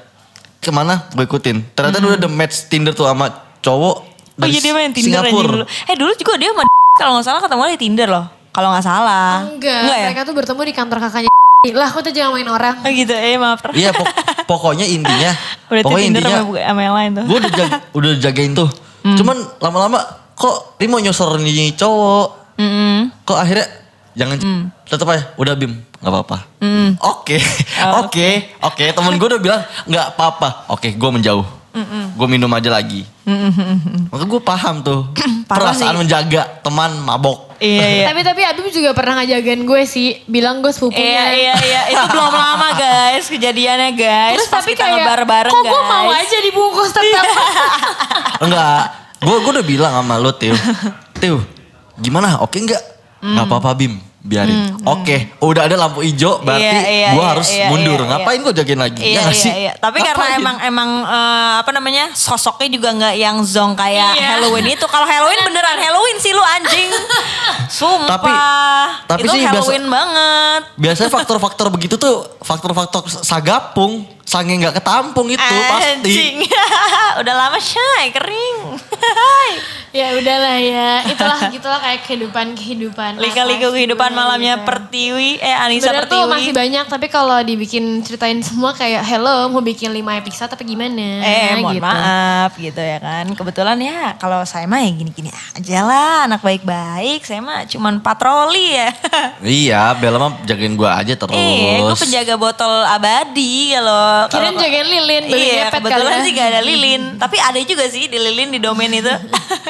Ke 0.59 0.69
mana? 0.69 1.07
Gue 1.11 1.25
ikutin. 1.25 1.63
Ternyata 1.73 1.99
dia 1.99 2.13
udah 2.17 2.31
match 2.31 2.67
Tinder 2.67 2.93
tuh 2.93 3.05
sama 3.05 3.31
cowok 3.61 3.97
Hmm. 3.99 4.07
Oh 4.39 4.47
dari 4.47 4.55
iya 4.55 4.63
dia 4.63 4.71
main 4.73 4.93
Tinder 4.93 5.19
aja 5.19 5.27
Singapura. 5.27 5.51
dulu. 5.51 5.65
Eh 5.67 5.97
dulu 5.99 6.13
juga 6.15 6.33
dia 6.37 6.49
sama 6.49 6.63
kalau 7.01 7.11
nggak 7.13 7.27
salah 7.27 7.41
ketemu 7.43 7.63
di 7.69 7.81
Tinder 7.81 8.09
loh. 8.09 8.27
Kalau 8.49 8.69
nggak 8.71 8.85
salah. 8.85 9.31
Enggak, 9.45 9.79
Enggak 9.83 9.97
ya? 9.97 10.07
mereka 10.07 10.23
tuh 10.23 10.35
bertemu 10.35 10.61
di 10.63 10.73
kantor 10.73 10.99
kakaknya. 11.01 11.31
Lah, 11.75 11.89
aku 11.89 11.99
tuh 12.01 12.13
jangan 12.13 12.33
main 12.33 12.47
orang. 12.47 12.75
Oh 12.77 12.87
gitu, 12.89 13.11
eh 13.11 13.35
maaf. 13.35 13.59
Iya, 13.69 13.91
pok- 13.91 14.15
pokoknya 14.51 14.87
intinya, 14.87 15.35
Berarti 15.67 15.85
pokoknya 15.85 16.05
Tinder 16.05 16.23
intinya, 16.23 16.39
sama, 16.41 16.55
sama 16.63 16.81
yang 16.81 16.95
lain 16.95 17.11
tuh. 17.13 17.25
gue 17.25 17.37
udah, 17.37 17.51
jag- 17.53 17.83
udah 17.93 18.13
jagain 18.21 18.53
tuh. 18.55 18.69
Hmm. 19.01 19.17
Cuman 19.17 19.37
lama-lama 19.59 19.99
kok 20.35 20.79
dia 20.79 20.87
mau 20.87 20.99
nyosor 20.99 21.35
nih 21.37 21.75
cowok. 21.75 22.29
Mm-mm. 22.57 23.11
Kok 23.23 23.39
akhirnya 23.39 23.67
jangan 24.15 24.37
Hmm. 24.39 24.63
tetep 24.85 25.07
aja 25.09 25.35
udah 25.35 25.55
Bim 25.55 25.83
nggak 25.99 26.13
apa-apa. 26.13 26.39
Oke, 27.01 27.39
Oh, 27.85 28.07
oke, 28.07 28.29
oke. 28.63 28.85
Temen 28.91 29.15
gue 29.15 29.29
udah 29.29 29.41
bilang 29.41 29.63
nggak 29.85 30.07
apa-apa. 30.15 30.71
Oke, 30.71 30.93
gue 30.93 31.11
menjauh. 31.11 31.47
Gue 32.19 32.27
minum 32.27 32.51
aja 32.51 32.71
lagi. 32.71 33.07
Maka 34.09 34.25
gue 34.25 34.41
paham 34.41 34.83
tuh 34.83 35.01
perasaan 35.51 35.95
sih. 35.95 36.01
menjaga 36.01 36.43
teman 36.59 36.91
mabok. 36.99 37.55
Iya 37.59 37.87
iya. 37.87 38.05
Tapi 38.11 38.23
tapi 38.23 38.43
Abim 38.43 38.67
juga 38.69 38.95
pernah 38.95 39.19
ngajagain 39.19 39.63
gue 39.63 39.83
sih, 39.83 40.23
bilang 40.27 40.59
gue 40.59 40.71
sepupunya. 40.71 41.03
Iya 41.03 41.25
iya 41.35 41.55
iya 41.59 41.81
itu 41.91 42.05
belum 42.15 42.31
lama 42.31 42.69
guys 42.75 43.27
kejadiannya 43.27 43.91
guys. 43.95 44.35
Terus 44.39 44.49
Pas 44.49 44.63
tapi 44.63 44.75
kita 44.75 44.87
kayak, 44.87 44.95
ngebar 45.03 45.21
bareng 45.25 45.53
kok 45.53 45.63
guys. 45.63 45.71
gue 45.71 45.83
mau 45.85 46.09
aja 46.09 46.37
dibungkus 46.41 46.91
tetap. 46.91 47.25
Enggak, 48.47 48.81
gue 49.21 49.37
gue 49.39 49.53
udah 49.55 49.67
bilang 49.67 49.93
sama 49.93 50.15
lo 50.17 50.31
Tiu. 50.35 50.55
Tiu, 51.15 51.37
gimana? 51.95 52.39
Oke 52.43 52.59
nggak? 52.59 52.83
Nggak 53.19 53.45
apa-apa 53.45 53.71
Bim, 53.75 53.99
biarin. 54.29 54.77
Oke, 54.85 55.33
udah 55.41 55.65
ada 55.65 55.75
lampu 55.75 56.01
hijau 56.01 56.39
berarti 56.39 56.61
Hmm, 56.61 56.77
Iya, 56.79 56.85
iya, 56.87 57.09
gue 57.11 57.19
iya, 57.19 57.31
harus 57.31 57.49
iya, 57.49 57.67
mundur. 57.67 57.97
iya, 57.97 58.05
iya. 58.05 58.11
Ngapain 58.15 58.39
gue 58.39 58.53
jagain 58.55 58.79
lagi? 58.79 59.01
Iya 59.01 59.09
ya 59.09 59.21
nggak 59.23 59.33
iya 59.33 59.43
sih? 59.43 59.53
iya. 59.59 59.73
Tapi 59.75 59.99
karena 59.99 60.13
Ngapain? 60.15 60.39
emang 60.39 60.57
emang 60.63 60.91
eh, 61.03 61.53
apa 61.59 61.71
namanya 61.71 62.05
sosoknya 62.13 62.69
juga 62.71 62.89
nggak 62.93 63.15
yang 63.17 63.37
zong 63.43 63.73
kayak 63.73 64.13
Iya. 64.15 64.29
Halloween 64.35 64.69
itu. 64.69 64.85
Kalau 64.85 65.05
Halloween 65.05 65.41
beneran 65.43 65.79
Halloween 65.79 66.17
sih 66.19 66.31
lu 66.31 66.45
anjing. 66.45 66.89
Sumpah. 67.71 68.07
Tapi- 68.11 68.37
tapi 69.07 69.21
itu 69.21 69.29
sih 69.31 69.41
biasa- 69.41 69.51
Halloween 69.55 69.85
banget. 69.87 70.61
Biasanya 70.77 71.11
faktor-faktor 71.11 71.67
begitu 71.69 71.95
tuh 71.97 72.15
faktor-faktor 72.41 73.03
sagapung, 73.09 74.05
sange 74.29 74.53
nggak 74.55 74.77
ketampung 74.77 75.25
itu 75.27 75.41
pasti. 75.41 76.05
Anjing. 76.05 76.37
Udah 77.21 77.35
lama 77.35 77.57
shy 77.57 78.13
kering. 78.13 78.59
ya 79.89 80.13
udahlah 80.13 80.61
ya, 80.61 81.01
itulah 81.09 81.49
gitulah 81.49 81.81
kayak 81.81 82.05
kehidupan 82.05 82.53
kehidupan. 82.53 83.17
Lika-liku 83.17 83.73
kehidupan 83.73 84.13
malamnya 84.13 84.61
Pertiwi 84.61 85.41
eh 85.41 85.57
Anissa 85.57 85.89
Sebenarnya 85.89 86.05
tuh 86.07 86.21
Pertiwi. 86.21 86.35
masih 86.37 86.53
banyak 86.53 86.85
tapi 86.87 87.07
kalau 87.09 87.41
dibikin 87.41 88.05
ceritain 88.05 88.37
semua 88.39 88.77
kayak 88.77 89.01
hello 89.03 89.49
mau 89.49 89.65
bikin 89.65 89.89
5 89.89 90.21
episode 90.21 90.51
tapi 90.51 90.69
gimana 90.69 91.25
Eh 91.25 91.57
mohon 91.59 91.73
gitu. 91.73 91.83
maaf 91.83 92.53
gitu 92.55 92.77
ya 92.79 93.01
kan. 93.01 93.33
Kebetulan 93.33 93.79
ya 93.81 93.99
kalau 94.15 94.45
saya 94.45 94.69
mah 94.69 94.85
ya 94.85 94.93
gini-gini 94.93 95.33
aja 95.33 95.79
lah. 95.81 96.29
Anak 96.29 96.45
baik-baik. 96.45 97.25
Saya 97.25 97.41
mah 97.41 97.65
cuman 97.65 97.99
patroli 97.99 98.77
ya. 98.77 98.93
Iya, 99.41 99.97
Bella 99.97 100.19
mah 100.19 100.45
jagain 100.45 100.75
gue 100.75 100.85
aja 100.87 101.15
terus. 101.15 101.33
Eh, 101.33 101.81
gue 101.81 101.97
penjaga 101.97 102.35
botol 102.37 102.85
abadi 102.85 103.73
kalau- 104.27 104.59
jagain 104.59 104.89
lilin, 104.89 105.23
beli 105.25 105.47
Iya, 105.53 105.71
kebetulan 105.71 106.13
ya. 106.13 106.25
sih 106.25 106.33
gak 106.33 106.49
ada 106.49 106.61
lilin. 106.61 107.03
Tapi 107.15 107.37
ada 107.37 107.59
juga 107.61 107.85
sih 107.87 108.05
di 108.05 108.19
lilin 108.19 108.49
di 108.49 108.59
domain 108.59 108.91
itu. 108.91 109.07
gue 109.07 109.15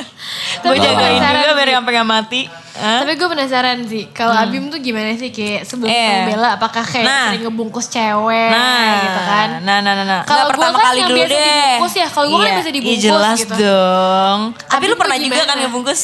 Tapi 0.65 0.77
jagain 0.79 1.21
juga 1.21 1.53
biar 1.53 1.69
sampai 1.75 1.93
gak 1.93 2.09
mati. 2.09 2.43
Hah? 2.73 3.03
Tapi 3.03 3.13
gue 3.13 3.27
penasaran 3.27 3.79
sih, 3.85 4.07
kalau 4.09 4.31
Abim 4.33 4.71
tuh 4.71 4.79
gimana 4.79 5.11
sih 5.13 5.29
kayak 5.29 5.67
sebelum 5.67 5.87
Hmm. 5.87 5.99
Eh. 5.99 6.07
ketemu 6.07 6.31
Bella, 6.31 6.49
apakah 6.55 6.81
kayak 6.81 7.05
Nah. 7.05 7.27
sering 7.27 7.43
ngebungkus 7.45 7.87
cewek 7.89 8.49
Nah, 8.49 8.87
gitu 9.03 9.21
kan? 9.21 9.49
Nah, 9.61 9.79
nah, 9.83 9.93
nah, 9.93 10.07
nah. 10.07 10.21
Kalau 10.23 10.47
pertama 10.47 10.79
kan 10.79 10.85
kali 10.89 10.99
yang 11.01 11.11
dulu 11.11 11.19
biasa 11.19 11.35
deh. 11.35 11.43
dibungkus 11.43 11.93
ya, 11.93 12.07
kalau 12.07 12.27
gua 12.29 12.39
kan 12.39 12.41
Iya. 12.41 12.55
biasa 12.55 12.63
Iya, 12.65 12.77
dibungkus 12.79 13.03
jelas 13.03 13.39
gitu. 13.41 13.55
dong. 13.59 14.41
Tapi 14.55 14.79
Abim 14.79 14.89
lu 14.89 14.97
pernah 14.97 15.17
juga 15.19 15.43
kan 15.43 15.57
ngebungkus? 15.59 16.01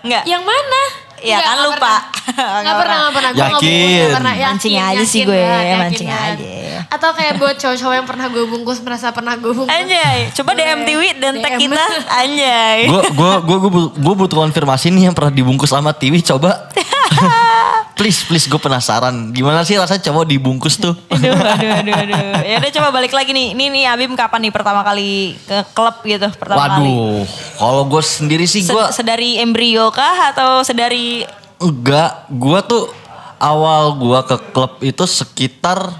Enggak? 0.00 0.22
Yang 0.24 0.42
mana? 0.42 0.82
Iya 1.20 1.36
Nggak, 1.36 1.44
kan 1.44 1.58
lupa. 1.60 1.94
pernah. 2.00 2.60
Nggak 2.64 2.76
pernah, 2.80 2.96
nggak 2.96 3.12
pernah. 3.12 3.30
Gue 3.30 3.36
nggak 3.36 3.52
Yakin. 3.52 3.68
bungkus, 3.68 3.92
nggak 4.00 4.16
pernah. 4.16 4.32
Yakin, 4.32 4.48
Mancing 4.50 4.76
aja 4.80 5.04
sih 5.04 5.20
gue, 5.20 5.42
mancing 5.76 6.08
aja. 6.08 6.44
Atau 6.88 7.10
kayak 7.12 7.36
buat 7.36 7.56
cowok-cowok 7.60 7.94
yang 7.94 8.06
pernah 8.08 8.26
gue 8.32 8.44
bungkus, 8.48 8.78
merasa 8.80 9.12
pernah 9.12 9.36
gue 9.36 9.52
bungkus. 9.52 9.74
Anjay, 9.74 10.32
coba 10.32 10.56
DM 10.56 10.80
Tiwi 10.88 11.08
dan 11.20 11.34
tag 11.42 11.60
kita. 11.60 11.84
Anjay. 12.24 12.88
Gue 12.88 13.02
gue 13.12 13.32
gue 13.44 13.58
gue 14.00 14.14
butuh 14.16 14.36
konfirmasi 14.46 14.88
nih 14.88 15.10
yang 15.10 15.14
pernah 15.14 15.34
dibungkus 15.34 15.74
sama 15.74 15.92
Tiwi 15.92 16.24
coba. 16.24 16.70
please 18.00 18.24
please 18.24 18.48
gue 18.48 18.56
penasaran 18.56 19.28
gimana 19.28 19.60
sih 19.60 19.76
rasanya 19.76 20.08
cowok 20.08 20.24
dibungkus 20.24 20.80
tuh. 20.80 20.96
aduh, 21.12 21.36
aduh, 21.36 21.70
aduh, 21.84 21.94
aduh. 22.00 22.40
Ya 22.48 22.56
udah 22.56 22.72
coba 22.80 22.88
balik 22.96 23.12
lagi 23.12 23.36
nih. 23.36 23.52
Ini 23.52 23.64
nih 23.68 23.84
Abim 23.92 24.16
kapan 24.16 24.48
nih 24.48 24.52
pertama 24.56 24.80
kali 24.80 25.36
ke 25.44 25.58
klub 25.76 26.00
gitu 26.08 26.32
pertama 26.40 26.80
kali? 26.80 26.88
Waduh, 26.88 27.28
kalau 27.60 27.82
gue 27.84 28.00
sendiri 28.00 28.48
sih 28.48 28.64
Se- 28.64 28.72
gue 28.72 28.84
sedari 28.96 29.36
embrio 29.36 29.92
kah 29.92 30.32
atau 30.32 30.64
sedari 30.64 31.28
enggak, 31.60 32.24
gue 32.32 32.58
tuh 32.64 32.88
awal 33.36 33.96
gue 34.00 34.20
ke 34.24 34.36
klub 34.52 34.72
itu 34.80 35.04
sekitar 35.04 35.92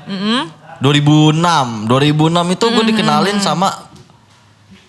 2006, 0.80 1.86
2006 1.86 1.88
itu 2.50 2.64
gue 2.66 2.84
dikenalin 2.88 3.38
sama 3.38 3.68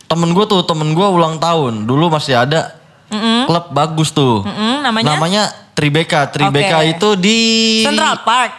temen 0.08 0.32
gue 0.32 0.44
tuh, 0.44 0.64
temen 0.64 0.92
gue 0.92 1.04
ulang 1.04 1.36
tahun, 1.38 1.84
dulu 1.84 2.12
masih 2.12 2.36
ada 2.38 2.76
klub 3.46 3.72
bagus 3.72 4.12
tuh, 4.12 4.44
Mm, 4.44 4.78
namanya? 4.82 5.08
namanya 5.10 5.44
Tribeka, 5.72 6.28
Tribeka 6.28 6.80
Oke. 6.80 6.92
itu 6.96 7.10
di 7.16 7.40
Central 7.84 8.24
Park? 8.24 8.52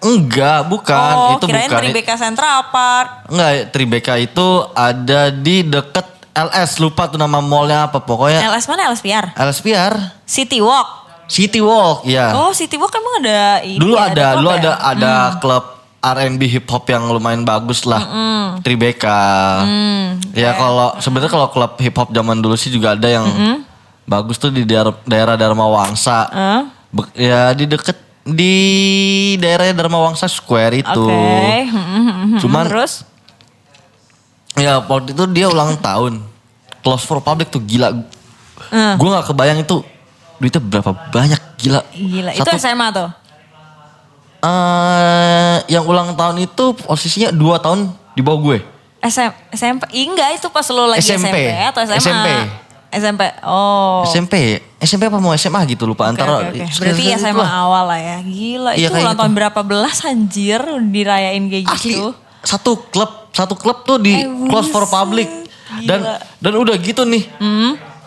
Enggak, 0.00 0.64
bukan. 0.64 1.12
oh, 1.12 1.30
itu 1.36 1.44
kirain 1.44 1.68
bukan. 1.68 1.80
Tribeca 1.84 2.14
Central 2.16 2.58
Park. 2.72 3.08
Enggak, 3.28 3.52
Tribeka 3.68 4.14
itu 4.16 4.46
ada 4.72 5.28
di 5.28 5.60
deket 5.60 6.06
LS, 6.30 6.78
lupa 6.78 7.04
tuh 7.04 7.18
nama 7.18 7.42
mallnya 7.42 7.84
apa. 7.84 8.00
Pokoknya 8.00 8.48
LS 8.48 8.64
mana 8.64 8.88
LS 8.88 9.02
PR? 9.02 9.28
LS 9.34 9.60
PR. 9.60 9.92
City 10.24 10.62
Walk. 10.62 10.88
City 11.26 11.60
Walk, 11.60 12.02
ya. 12.02 12.32
Oh, 12.32 12.50
City 12.50 12.74
Walk 12.74 12.90
emang 12.90 13.22
ada 13.22 13.60
ini 13.60 13.76
dulu 13.76 13.94
ya, 13.94 14.08
ada, 14.08 14.26
klub 14.32 14.38
dulu 14.40 14.48
ya? 14.48 14.56
ada 14.58 14.72
ada 14.82 15.12
klub 15.38 15.64
R&B 16.00 16.42
hip 16.48 16.66
hop 16.66 16.88
yang 16.88 17.04
lumayan 17.06 17.44
bagus 17.44 17.84
lah. 17.84 18.00
Tribeka. 18.60 19.20
Mm, 19.64 20.06
Ya 20.32 20.52
kalau 20.52 20.96
sebenarnya 20.96 21.28
kalau 21.28 21.48
klub 21.48 21.76
hip 21.76 21.92
hop 21.92 22.08
zaman 22.10 22.40
dulu 22.40 22.56
sih 22.56 22.68
juga 22.68 22.92
ada 22.92 23.04
yang 23.04 23.26
bagus 24.04 24.36
tuh 24.36 24.48
di 24.48 24.64
daerah 24.64 24.96
daerah 25.04 25.36
Dharma 25.36 25.66
Wangsa. 25.66 26.26
Be- 26.88 27.12
ya 27.14 27.52
di 27.52 27.64
deket 27.64 27.94
di 28.20 28.54
daerah 29.36 29.70
Dharma 29.70 30.00
Wangsa 30.00 30.24
Square 30.24 30.80
itu. 30.80 31.04
Oke. 31.04 31.68
Hmm, 31.68 31.76
hmm, 31.76 31.84
hmm, 31.84 32.08
hmm. 32.08 32.40
Cuman 32.40 32.64
terus 32.66 33.04
Ya 34.58 34.76
waktu 34.78 35.14
itu 35.14 35.24
dia 35.30 35.46
ulang 35.46 35.78
tahun. 35.78 36.20
Close 36.80 37.04
for 37.04 37.20
public 37.20 37.48
tuh 37.48 37.60
gila. 37.60 37.92
Eh. 38.72 38.94
Gue 38.96 39.08
gak 39.08 39.28
kebayang 39.28 39.60
itu 39.60 39.84
duitnya 40.36 40.60
berapa 40.60 40.90
banyak 41.12 41.40
gila. 41.56 41.80
gila. 41.92 42.30
Itu 42.32 42.44
Satu, 42.44 42.56
SMA 42.56 42.86
tuh. 42.90 43.08
Eh, 44.40 45.56
yang 45.68 45.84
ulang 45.84 46.12
tahun 46.12 46.40
itu 46.40 46.64
posisinya 46.76 47.30
dua 47.30 47.56
tahun 47.56 47.86
di 48.12 48.20
bawah 48.20 48.40
gue. 48.42 48.58
SM, 49.00 49.32
SMP. 49.50 49.88
Enggak 49.94 50.36
itu 50.36 50.46
pas 50.46 50.66
lu 50.66 50.84
lagi 50.84 51.00
SMP, 51.00 51.24
SMP. 51.24 51.38
atau 51.64 51.80
SMA? 51.82 51.96
SMP. 51.96 52.28
SMP. 52.90 53.22
Oh. 53.42 54.02
SMP, 54.04 54.34
SMP 54.76 55.06
apa 55.06 55.16
mau 55.16 55.30
SMA 55.32 55.62
gitu 55.64 55.86
lupa 55.86 56.04
Oke, 56.04 56.10
antara. 56.10 56.42
oke. 56.42 56.58
sekitar 56.66 56.90
Berarti 56.90 57.04
SMA 57.14 57.38
lah. 57.38 57.50
awal 57.64 57.84
lah 57.86 58.00
ya. 58.02 58.18
Gila, 58.20 58.70
Iya, 58.74 58.88
itu 58.88 58.98
ulang 58.98 59.14
gitu. 59.14 59.20
tahun 59.20 59.32
berapa 59.32 59.60
belas 59.62 59.96
anjir 60.02 60.60
dirayain 60.84 61.44
kayak 61.46 61.70
Asli 61.70 61.94
gitu. 61.94 62.12
satu 62.42 62.76
klub 62.88 63.30
satu 63.30 63.54
klub 63.54 63.86
tuh 63.86 63.96
di 63.96 64.10
Eh, 64.12 64.26
close 64.50 64.68
for 64.68 64.84
public 64.84 65.30
dan 65.80 66.02
Gila. 66.02 66.14
dan 66.42 66.52
udah 66.56 66.74
gitu 66.76 67.06
nih. 67.06 67.24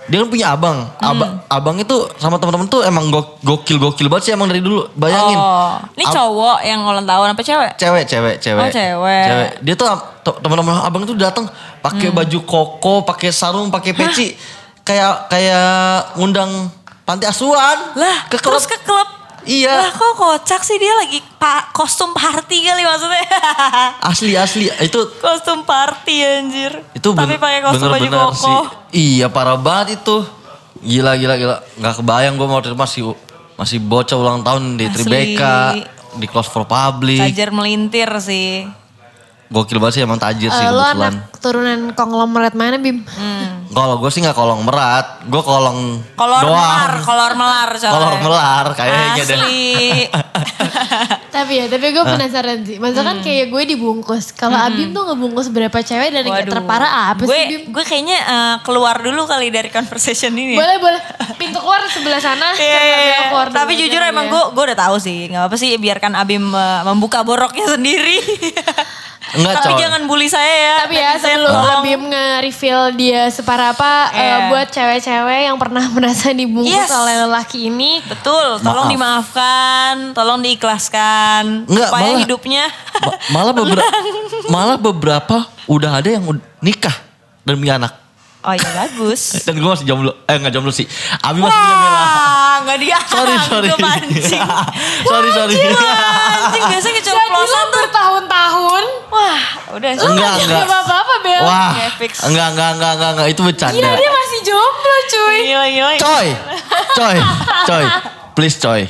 Dia 0.03 0.19
kan 0.19 0.27
punya 0.27 0.47
abang. 0.51 0.83
Abang 0.97 1.39
abang 1.47 1.75
itu 1.75 1.95
sama 2.17 2.35
teman-teman 2.35 2.67
tuh 2.67 2.83
emang 2.83 3.07
go- 3.07 3.39
gokil-gokil 3.39 4.07
banget 4.07 4.23
sih 4.25 4.31
emang 4.31 4.47
dari 4.47 4.59
dulu. 4.59 4.83
Bayangin. 4.93 5.33
Oh, 5.33 5.79
ini 5.93 6.03
Ab- 6.03 6.11
cowok 6.11 6.57
yang 6.61 6.79
ulang 6.81 7.03
tahun 7.03 7.27
apa 7.31 7.41
cewek? 7.41 7.71
cewek 7.77 8.03
cewek 8.03 8.35
cewek 8.37 8.59
Oh, 8.59 8.69
cewek. 8.69 9.49
dia 9.61 9.73
tuh 9.73 9.87
te- 10.19 10.39
teman-teman 10.39 10.75
abang 10.81 11.03
tuh 11.03 11.15
datang 11.15 11.47
pakai 11.79 12.11
Hmm. 12.11 12.17
baju 12.17 12.39
koko 12.43 12.93
pakai 13.03 13.31
sarung 13.31 13.67
pakai 13.67 13.91
peci 13.91 14.35
kayak 14.81 15.27
kayak 15.27 15.71
ngundang 16.15 16.67
panti 17.01 17.23
asuhan 17.23 17.95
Lah, 17.95 18.27
ke 18.27 18.35
klub 18.35 18.55
terus 18.55 18.65
ke 18.65 18.75
klub. 18.79 19.07
Iya. 19.43 19.75
Lah 19.75 19.91
kok 19.91 20.13
kocak 20.15 20.61
sih 20.63 20.79
dia 20.79 20.93
lagi 20.95 21.19
pa 21.35 21.67
kostum 21.75 22.15
party 22.15 22.57
kali 22.63 22.83
maksudnya. 22.83 23.23
asli 24.11 24.31
asli 24.39 24.71
itu 24.79 24.99
kostum 25.19 25.67
party 25.67 26.15
anjir. 26.23 26.73
itu 26.95 27.09
Tapi 27.11 27.35
pakai 27.35 27.59
kostum 27.59 27.91
baju 27.91 27.99
bener-bener 27.99 28.31
koko. 28.31 28.39
sih 28.39 28.59
iya 28.93 29.27
parah 29.27 29.59
banget 29.59 29.99
itu 29.99 30.23
gila 30.83 31.15
gila 31.15 31.35
gila 31.39 31.55
nggak 31.79 31.93
kebayang 31.99 32.35
gue 32.35 32.47
mau 32.47 32.59
masih 32.59 33.15
Masih 33.53 33.77
bocah 33.77 34.17
ulang 34.17 34.41
tahun 34.41 34.81
di 34.81 34.89
Asli. 34.89 35.05
Tribeca, 35.05 35.77
di 36.17 36.25
Close 36.25 36.49
for 36.49 36.65
Public. 36.65 37.21
Tajir 37.21 37.53
melintir 37.53 38.09
sih. 38.17 38.65
Gokil 39.53 39.77
banget 39.77 39.93
sih 39.93 40.01
emang 40.01 40.17
tajir 40.17 40.49
sih 40.49 40.57
Eh, 40.59 40.67
lo 40.67 40.81
kebetulan. 40.81 41.13
anak 41.13 41.37
turunan 41.37 41.79
konglomerat 41.93 42.53
mana 42.53 42.75
Bim? 42.75 43.05
Kalau 43.69 43.97
gue 43.97 44.07
sih 44.07 44.19
nggak 44.19 44.33
kolong 44.33 44.61
merat, 44.61 45.21
gue 45.23 45.41
kolong 45.41 46.01
Kolor 46.13 46.41
doang. 46.41 46.53
melar, 46.53 46.91
kolor 47.01 47.31
melar 47.33 47.69
coy. 47.71 47.89
Kolor 47.89 48.13
melar 48.19 48.65
kayaknya 48.71 49.05
deh. 49.19 49.37
Asli. 49.37 49.69
tapi 51.35 51.53
ya, 51.55 51.65
tapi 51.67 51.89
gue 51.89 52.03
penasaran 52.03 52.59
sih. 52.61 52.77
Maksudnya 52.77 53.01
kan 53.03 53.17
kayak 53.19 53.49
gue 53.49 53.63
dibungkus. 53.67 54.29
Kalau 54.31 54.55
Abim 54.55 54.89
tuh 54.89 55.03
ngebungkus 55.03 55.49
berapa 55.49 55.73
cewek 55.75 56.09
dan 56.11 56.23
yang 56.23 56.45
terparah 56.47 56.91
apa 57.11 57.21
gue, 57.23 57.29
sih 57.29 57.43
Bim? 57.47 57.61
Gue 57.69 57.83
kayaknya 57.83 58.17
eh, 58.19 58.55
keluar 58.61 58.95
dulu 58.95 59.25
kali 59.25 59.49
dari 59.49 59.69
conversation 59.69 60.31
ini. 60.31 60.53
Boleh 60.53 60.77
boleh. 60.77 61.01
Pintu 61.35 61.57
keluar 61.57 61.81
sebelah 61.87 62.17
sana. 62.19 62.53
Iya, 62.53 62.61
kita 62.63 62.79
iya, 62.79 62.97
iya. 62.99 63.19
keluar 63.27 63.47
Tapi 63.49 63.73
jujur 63.75 64.01
emang 64.01 64.25
ya. 64.27 64.31
gue 64.31 64.43
gue 64.51 64.63
udah 64.63 64.79
tahu 64.79 64.95
sih, 64.97 65.27
nggak 65.27 65.43
apa 65.43 65.55
sih 65.55 65.73
biarkan 65.75 66.13
Abim 66.13 66.45
eh, 66.47 66.81
membuka 66.85 67.21
boroknya 67.21 67.65
sendiri. 67.67 68.21
Enggak, 69.33 69.53
Tapi 69.57 69.65
coy. 69.67 69.79
jangan 69.81 70.01
bully 70.03 70.27
saya 70.27 70.53
ya. 70.53 70.73
Tapi 70.81 70.95
ya 70.95 71.11
sebelum. 71.15 71.53
Abim 71.75 72.01
nge-reveal 72.05 72.81
dia 72.93 73.21
separah 73.27 73.71
apa 73.71 73.91
eh, 74.11 74.21
Iya. 74.21 74.37
buat 74.47 74.67
cewek-cewek 74.69 75.39
yang 75.43 75.57
pernah 75.57 75.85
merasa 75.95 76.29
dibungkus 76.29 76.69
Yes. 76.69 76.89
oleh 76.89 77.25
lelaki 77.25 77.67
ini. 77.67 77.97
Betul, 78.03 78.57
tolong 78.59 78.85
Maaf. 78.85 78.93
dimaafkan, 78.93 79.93
tolong 80.11 80.39
diikhlaskan. 80.39 81.65
Enggak, 81.65 81.87
supaya 81.87 82.05
malah- 82.07 82.21
hidupnya 82.21 82.63
Ma- 82.99 83.17
malah 83.31 83.53
beberapa 83.59 83.89
malah 84.47 84.77
beberapa 84.77 85.37
udah 85.65 85.91
ada 85.95 86.09
yang 86.11 86.23
nikah 86.59 86.93
dan 87.41 87.57
punya 87.57 87.75
anak. 87.77 87.93
Oh 88.41 88.51
iya 88.51 88.69
bagus. 88.75 89.33
Dan 89.47 89.55
gue 89.55 89.65
masih 89.65 89.87
jomblo. 89.87 90.19
Eh 90.25 90.35
enggak 90.35 90.51
jomblo 90.51 90.67
sih. 90.69 90.83
Abi 91.17 91.39
masih 91.39 91.55
punya 91.55 91.77
Mela. 91.79 91.95
Wah, 91.95 92.55
nggak 92.61 92.77
dia. 92.77 92.97
Sorry, 93.01 93.35
sorry. 93.41 93.67
mancing. 93.79 94.41
sorry, 95.05 95.29
sorry. 95.31 95.55
Anjing 95.55 96.63
biasanya 96.67 96.91
Jadi 96.93 97.07
lo 97.07 97.23
keceplosan 97.23 97.65
tuh. 97.65 97.82
Udah. 99.75 99.89
Enggak, 99.93 100.33
enggak. 100.39 100.63
Gak 100.65 100.81
apa-apa 100.83 101.15
Bel. 101.21 101.41
Wah, 101.41 101.71
fix. 101.97 102.13
enggak, 102.23 102.47
enggak, 102.53 102.69
enggak, 102.75 102.91
enggak, 102.93 103.11
enggak, 103.13 103.27
itu 103.29 103.41
bercanda. 103.41 103.75
Gila 103.75 103.91
dia 103.93 104.11
masih 104.11 104.39
jomblo 104.43 104.97
cuy. 105.07 105.37
Gila, 105.43 105.65
gila. 105.67 105.91
Coy, 105.99 106.27
coy, 106.93 107.17
coy, 107.65 107.85
please 108.33 108.57
coy. 108.57 108.81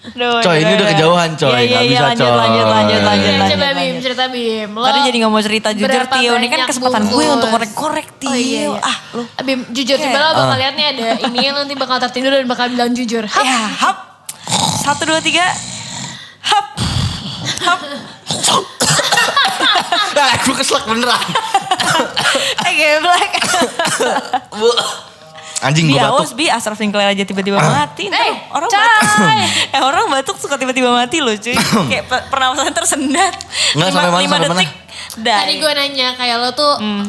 Aduh, 0.00 0.40
Coy, 0.42 0.56
ini 0.58 0.72
udah 0.74 0.88
kejauhan, 0.90 1.30
coy. 1.36 1.48
Iya, 1.48 1.60
iya, 1.60 1.68
Nggak 1.68 1.80
iya, 1.80 1.90
bisa, 1.92 2.02
lanjut, 2.02 2.24
coy. 2.24 2.34
lanjut, 2.34 2.66
lanjut, 2.66 3.00
lanjut, 3.00 3.30
Iya, 3.30 3.36
lanjut. 3.36 3.52
coba 3.52 3.68
Bim, 3.70 3.96
cerita 4.00 4.24
Bim. 4.26 4.70
Lo 4.72 4.82
Tadi 4.82 4.98
jadi 5.04 5.16
gak 5.20 5.30
mau 5.30 5.42
cerita 5.44 5.68
jujur 5.70 6.04
Tio. 6.10 6.32
Ini 6.34 6.48
kan 6.48 6.60
kesempatan 6.66 7.02
gue 7.06 7.24
untuk 7.30 7.48
korek-korek 7.48 8.08
Tio. 8.16 8.28
Oh 8.28 8.36
iya, 8.36 8.62
iya. 8.66 8.80
Ah, 8.80 8.96
lu. 9.14 9.22
Bim, 9.44 9.60
jujur 9.70 9.96
coba 9.96 10.18
lo 10.18 10.30
bakal 10.34 10.56
lihat 10.56 10.74
nih 10.74 10.86
ada 10.90 11.08
ini 11.22 11.38
yang 11.40 11.54
nanti 11.54 11.74
bakal 11.76 11.96
tertidur 12.00 12.32
dan 12.32 12.48
bakal 12.48 12.66
bilang 12.68 12.90
jujur. 12.90 13.22
Hap. 13.22 13.44
Ya, 13.44 13.60
hap. 13.70 13.96
Satu, 14.82 15.04
dua, 15.04 15.20
tiga. 15.20 15.44
Hap. 16.42 16.66
Hap. 17.60 17.80
Ah, 20.22 20.36
gue 20.36 20.54
keselak 20.54 20.84
beneran. 20.84 21.16
Eh, 22.62 22.72
geblek. 22.72 23.32
Anjing 25.60 25.86
Bi 25.86 25.92
gue 25.92 26.00
batuk. 26.00 26.32
Bi 26.34 26.46
asraf 26.48 26.72
sinclair 26.74 27.10
aja 27.10 27.20
tiba-tiba 27.20 27.58
mati. 27.58 28.08
Ntar 28.08 28.20
Eh, 28.22 28.34
orang 28.48 28.64
coy. 28.66 28.80
batuk. 28.80 29.28
eh, 29.76 29.82
orang 29.82 30.04
batuk 30.08 30.36
suka 30.38 30.56
tiba-tiba 30.56 30.88
mati 30.88 31.20
loh 31.20 31.34
cuy. 31.34 31.52
Kayak 31.90 32.04
pe- 32.06 32.26
pernapasan 32.28 32.72
tersendat. 32.72 33.34
Nggak, 33.74 33.86
Lima- 33.86 33.92
sampai 33.94 34.10
mana, 34.10 34.20
lima 34.20 34.34
sampai 34.34 34.48
mana? 34.48 34.56
detik. 34.58 34.70
Dah. 35.18 35.36
Tadi 35.38 35.52
gue 35.58 35.72
nanya 35.74 36.08
kayak 36.14 36.36
lo 36.38 36.50
tuh 36.50 36.72
Hmm. 36.76 37.04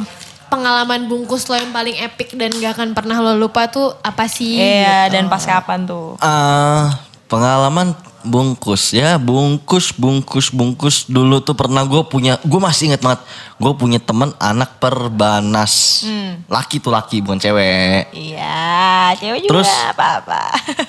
pengalaman 0.48 1.08
bungkus 1.08 1.48
lo 1.48 1.56
yang 1.56 1.72
paling 1.72 1.96
epic 1.98 2.34
dan 2.34 2.52
gak 2.54 2.76
akan 2.76 2.92
pernah 2.92 3.16
lo 3.18 3.38
lupa 3.38 3.68
tuh 3.68 3.96
apa 3.98 4.28
sih? 4.28 4.58
Iya, 4.58 5.08
gitu. 5.08 5.14
dan 5.14 5.24
pas 5.28 5.40
kapan 5.40 5.86
tuh? 5.86 6.18
Ah, 6.18 6.92
pengalaman 7.28 7.96
bungkus 8.24 8.94
ya, 8.94 9.18
bungkus, 9.22 9.92
bungkus, 9.94 10.54
bungkus. 10.54 11.10
Dulu 11.10 11.42
tuh 11.42 11.58
pernah 11.58 11.86
gue 11.86 12.02
punya, 12.06 12.38
gue 12.42 12.60
masih 12.62 12.92
inget 12.94 13.02
banget. 13.02 13.22
Gue 13.58 13.74
punya 13.78 13.98
temen 13.98 14.34
anak 14.38 14.78
perbanas. 14.82 16.06
Laki 16.50 16.82
tuh 16.82 16.94
laki, 16.94 17.22
bukan 17.22 17.40
cewek. 17.40 18.12
Iya, 18.14 19.14
cewek 19.18 19.46
juga 19.46 19.52
Terus? 19.62 19.72
apa-apa. 19.94 20.44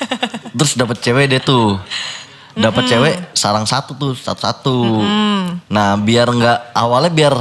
Terus 0.58 0.72
dapet 0.76 0.98
cewek 1.00 1.24
deh 1.30 1.42
tuh. 1.42 1.78
Dapet 2.52 2.84
cewek 2.84 3.14
sarang 3.32 3.64
satu 3.64 3.96
tuh, 3.96 4.12
satu-satu. 4.12 5.00
Nah 5.72 5.96
biar 5.96 6.28
nggak 6.28 6.76
awalnya 6.76 7.08
biar 7.08 7.34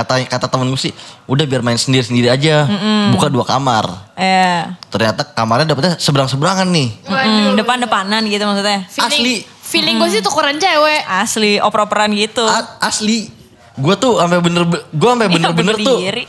kata 0.00 0.12
kata 0.24 0.46
temen 0.46 0.66
gue 0.66 0.80
sih, 0.80 0.92
udah 1.24 1.44
biar 1.44 1.60
main 1.60 1.76
sendiri 1.76 2.00
sendiri 2.02 2.28
aja, 2.28 2.64
buka 3.10 3.26
dua 3.26 3.44
kamar. 3.44 4.10
Iya. 4.14 4.80
Ternyata 4.86 5.22
kamarnya 5.26 5.68
dapetnya 5.68 5.94
seberang 5.96 6.26
seberangan 6.26 6.64
nih. 6.66 6.88
Mm, 7.02 7.54
depan-depanan 7.54 8.24
gitu 8.24 8.42
maksudnya. 8.42 8.84
Feeling, 8.86 9.06
Asli. 9.06 9.34
Feeling 9.62 9.96
gue 9.96 10.08
sih 10.10 10.20
tukeran 10.20 10.56
cewek. 10.56 11.04
Asli, 11.04 11.56
oper-operan 11.56 12.10
gitu. 12.12 12.42
A- 12.42 12.80
asli, 12.82 13.30
gue 13.72 13.94
tuh 13.94 14.16
sampai 14.16 14.40
bener, 14.40 14.64
gue 14.66 15.08
sampai 15.08 15.26
Iya, 15.26 15.34
bener-bener 15.36 15.76
tuh. 15.76 15.98
berdiri. 16.00 16.24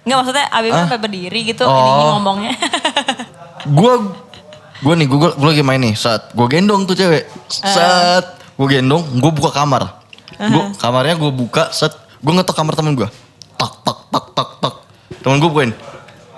Enggak 0.00 0.16
maksudnya 0.18 0.46
Abim 0.50 0.70
Hah? 0.70 0.80
sampai 0.82 0.98
berdiri 0.98 1.40
gitu 1.46 1.62
Oh. 1.62 1.76
ini 1.76 2.04
ngomongnya. 2.10 2.54
Gue, 3.70 3.92
gue 4.80 4.94
nih, 4.96 5.04
gue 5.04 5.18
gue 5.30 5.46
lagi 5.46 5.60
main 5.60 5.76
nih, 5.78 5.92
saat 5.92 6.32
gue 6.32 6.46
gendong 6.46 6.88
tuh 6.88 6.96
cewek, 6.96 7.28
saat 7.46 8.24
gue 8.50 8.66
gendong, 8.66 9.04
gue 9.12 9.28
buka 9.28 9.52
kamar, 9.52 10.00
gue 10.32 10.64
kamarnya 10.76 11.12
gue 11.14 11.28
buka, 11.28 11.68
set, 11.68 11.92
gue 12.20 12.32
ngetok 12.36 12.56
kamar 12.56 12.76
temen 12.76 12.92
gue, 12.92 13.08
tak 13.56 13.72
tak 13.80 13.98
tak 14.12 14.24
tak 14.36 14.48
tak, 14.60 14.74
temen 15.24 15.40
gue 15.40 15.48
bukain, 15.48 15.72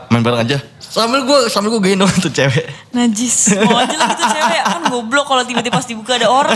main 0.09 0.23
bareng 0.23 0.47
aja, 0.47 0.59
sambil 0.79 1.27
gue 1.27 1.39
sambil 1.51 1.75
gue 1.75 1.83
gendong 1.83 2.11
tuh 2.23 2.31
cewek, 2.31 2.71
Najis. 2.93 3.57
Mau 3.65 3.81
aja 3.81 3.97
lah 3.97 4.13
gitu 4.13 4.25
cewek. 4.29 4.63
Kan 4.63 4.83
goblok 4.93 5.25
kalau 5.25 5.43
tiba-tiba 5.49 5.73
pas 5.73 5.89
dibuka 5.89 6.21
ada 6.21 6.29
orang. 6.29 6.53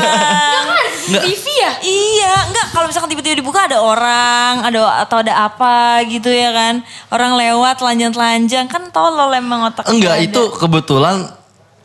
Nggak. 1.07 1.23
TV 1.25 1.45
ya? 1.49 1.73
Iya, 1.81 2.35
enggak 2.53 2.67
kalau 2.77 2.87
misalkan 2.91 3.09
tiba-tiba 3.09 3.41
dibuka 3.41 3.65
ada 3.65 3.81
orang, 3.81 4.61
ada 4.61 5.07
atau 5.07 5.25
ada 5.25 5.33
apa 5.49 6.05
gitu 6.11 6.29
ya 6.29 6.53
kan. 6.53 6.85
Orang 7.09 7.41
lewat 7.41 7.81
telanjang-telanjang 7.81 8.69
kan 8.69 8.93
tolol 8.93 9.33
emang 9.33 9.73
otak. 9.73 9.89
enggak 9.89 10.21
itu 10.21 10.43
kebetulan 10.61 11.33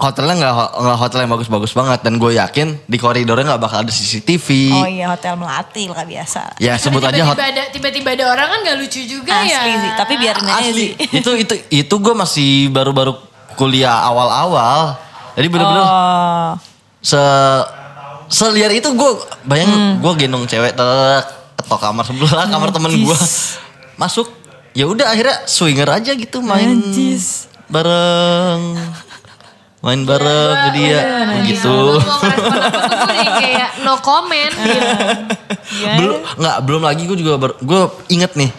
hotelnya 0.02 0.34
nggak 0.36 0.54
nggak 0.74 0.98
hotel 0.98 1.20
yang 1.22 1.32
bagus-bagus 1.32 1.72
banget 1.72 2.02
dan 2.02 2.18
gue 2.18 2.34
yakin 2.34 2.74
di 2.84 2.98
koridornya 2.98 3.46
nggak 3.48 3.62
bakal 3.62 3.80
ada 3.80 3.94
CCTV. 3.94 4.48
Oh 4.74 4.90
iya 4.90 5.06
hotel 5.08 5.38
melati 5.38 5.86
lah 5.86 6.02
biasa. 6.02 6.58
Ya 6.58 6.74
sebut 6.76 6.98
aja 7.00 7.14
Tiba-tiba 7.14 7.30
hotel. 7.32 7.46
ada, 7.48 7.64
tiba-tiba 7.70 8.10
ada 8.12 8.26
orang 8.28 8.48
kan 8.50 8.60
gak 8.64 8.78
lucu 8.78 9.00
juga 9.00 9.32
ya. 9.40 9.62
Asli 9.62 9.72
sih, 9.78 9.92
tapi 9.94 10.14
biarin 10.18 10.42
aja 10.44 10.58
Asli, 10.60 10.74
sih. 10.74 10.90
itu 11.22 11.32
itu 11.38 11.54
itu 11.70 11.96
gue 11.96 12.14
masih 12.14 12.50
baru-baru 12.68 13.14
kuliah 13.54 14.02
awal-awal. 14.02 14.98
Jadi 15.32 15.48
bener-bener 15.48 15.86
Oh. 15.86 16.52
se 17.00 17.22
seliar 18.28 18.70
itu 18.70 18.90
gue 18.90 19.12
bayang 19.44 19.70
gue 19.98 20.14
gendong 20.18 20.44
cewek 20.44 20.72
tek 20.72 21.24
ketok 21.56 21.80
kamar 21.80 22.04
sebelah 22.04 22.46
kamar 22.48 22.70
temen 22.70 22.92
gue 22.96 23.18
masuk 23.96 24.28
ya 24.72 24.88
udah 24.88 25.10
akhirnya 25.10 25.46
swinger 25.46 25.86
aja 25.86 26.12
gitu 26.12 26.40
main 26.40 26.80
Najis. 26.80 27.52
bareng 27.68 28.80
main 29.82 30.02
bareng 30.02 30.54
ke 30.56 30.70
dia 30.72 31.00
gitu 31.44 31.74
Gue 31.92 32.00
mau 32.00 32.22
ngerespon 32.22 32.60
apa 32.62 32.70
tuh 32.70 32.72
gue 32.72 33.06
udah 33.12 33.34
kayak 33.36 33.70
no 33.82 33.94
comment 33.98 34.54
gitu. 34.62 34.90
Iya. 35.74 35.94
belum 35.98 36.16
nggak 36.38 36.58
belum 36.62 36.82
lagi 36.84 37.02
gue 37.04 37.18
juga 37.18 37.32
gue 37.56 37.82
inget 38.08 38.32
nih 38.36 38.52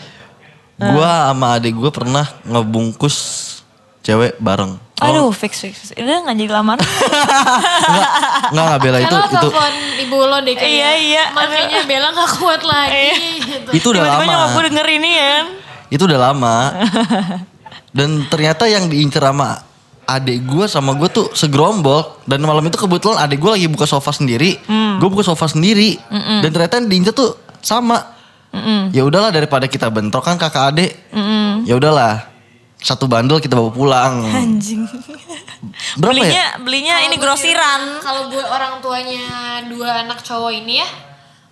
gue 0.74 1.08
sama 1.08 1.46
adik 1.54 1.72
gue 1.72 1.90
pernah 1.90 2.26
ngebungkus 2.44 3.16
cewek 4.00 4.34
bareng 4.36 4.78
Aduh, 4.98 5.34
fix 5.34 5.58
fix. 5.58 5.74
fix. 5.82 5.90
Udah 5.96 6.22
nggak 6.22 6.36
jadi 6.36 6.52
lamaran. 6.52 6.78
nggak 7.90 8.10
nggak 8.54 8.64
nggak 8.64 8.80
bela 8.80 8.98
itu 8.98 9.06
Kalau 9.08 9.18
itu 9.20 9.34
telepon 9.34 9.72
ibu 9.98 10.18
lo 10.22 10.38
deh 10.38 10.54
kayak. 10.54 10.70
Iya, 10.70 10.90
iya. 10.94 11.24
Makanya 11.34 11.78
Bella 11.82 12.08
gak 12.12 12.30
kuat 12.38 12.62
lagi. 12.62 13.10
gitu. 13.42 13.70
itu 13.72 13.86
udah 13.88 13.98
Tiba-tiba 14.00 14.22
nyokap 14.22 14.38
lama 14.38 14.54
gue 14.54 14.62
denger 14.70 14.86
ini 14.92 15.10
kan. 15.12 15.44
itu 15.90 16.02
udah 16.06 16.20
lama 16.22 16.56
dan 17.98 18.08
ternyata 18.24 18.64
yang 18.64 18.86
diincer 18.86 19.18
sama 19.20 19.58
adik 20.12 20.44
gue 20.44 20.64
sama 20.68 20.92
gue 20.94 21.08
tuh 21.08 21.26
segerombol 21.32 22.20
dan 22.28 22.44
malam 22.44 22.64
itu 22.64 22.76
kebetulan 22.76 23.20
adik 23.20 23.40
gue 23.40 23.50
lagi 23.56 23.66
buka 23.68 23.84
sofa 23.84 24.12
sendiri 24.12 24.60
gue 24.98 25.08
buka 25.08 25.24
sofa 25.24 25.48
sendiri 25.48 25.96
dan 26.44 26.48
ternyata 26.52 26.78
yang 26.78 26.88
diincer 26.88 27.14
tuh 27.16 27.34
sama 27.60 27.98
ya 28.92 29.02
udahlah 29.02 29.32
daripada 29.32 29.64
kita 29.64 29.88
bentrok 29.88 30.28
kan 30.28 30.36
kakak 30.36 30.76
adik 30.76 30.92
ya 31.64 31.74
udahlah 31.74 32.28
satu 32.82 33.06
bandel 33.06 33.38
kita 33.38 33.54
bawa 33.54 33.70
pulang 33.70 34.26
Anjing. 34.26 34.82
berapa 36.02 36.18
belinya 36.18 36.34
ya 36.34 36.48
belinya 36.58 36.94
Kalau 36.98 37.06
ini 37.06 37.16
grosiran. 37.16 37.82
Kalau 38.02 38.22
gue 38.26 38.42
orang 38.42 38.82
tuanya 38.82 39.22
dua 39.70 40.02
anak 40.02 40.18
cowok 40.26 40.50
ini 40.50 40.82
ya. 40.82 40.88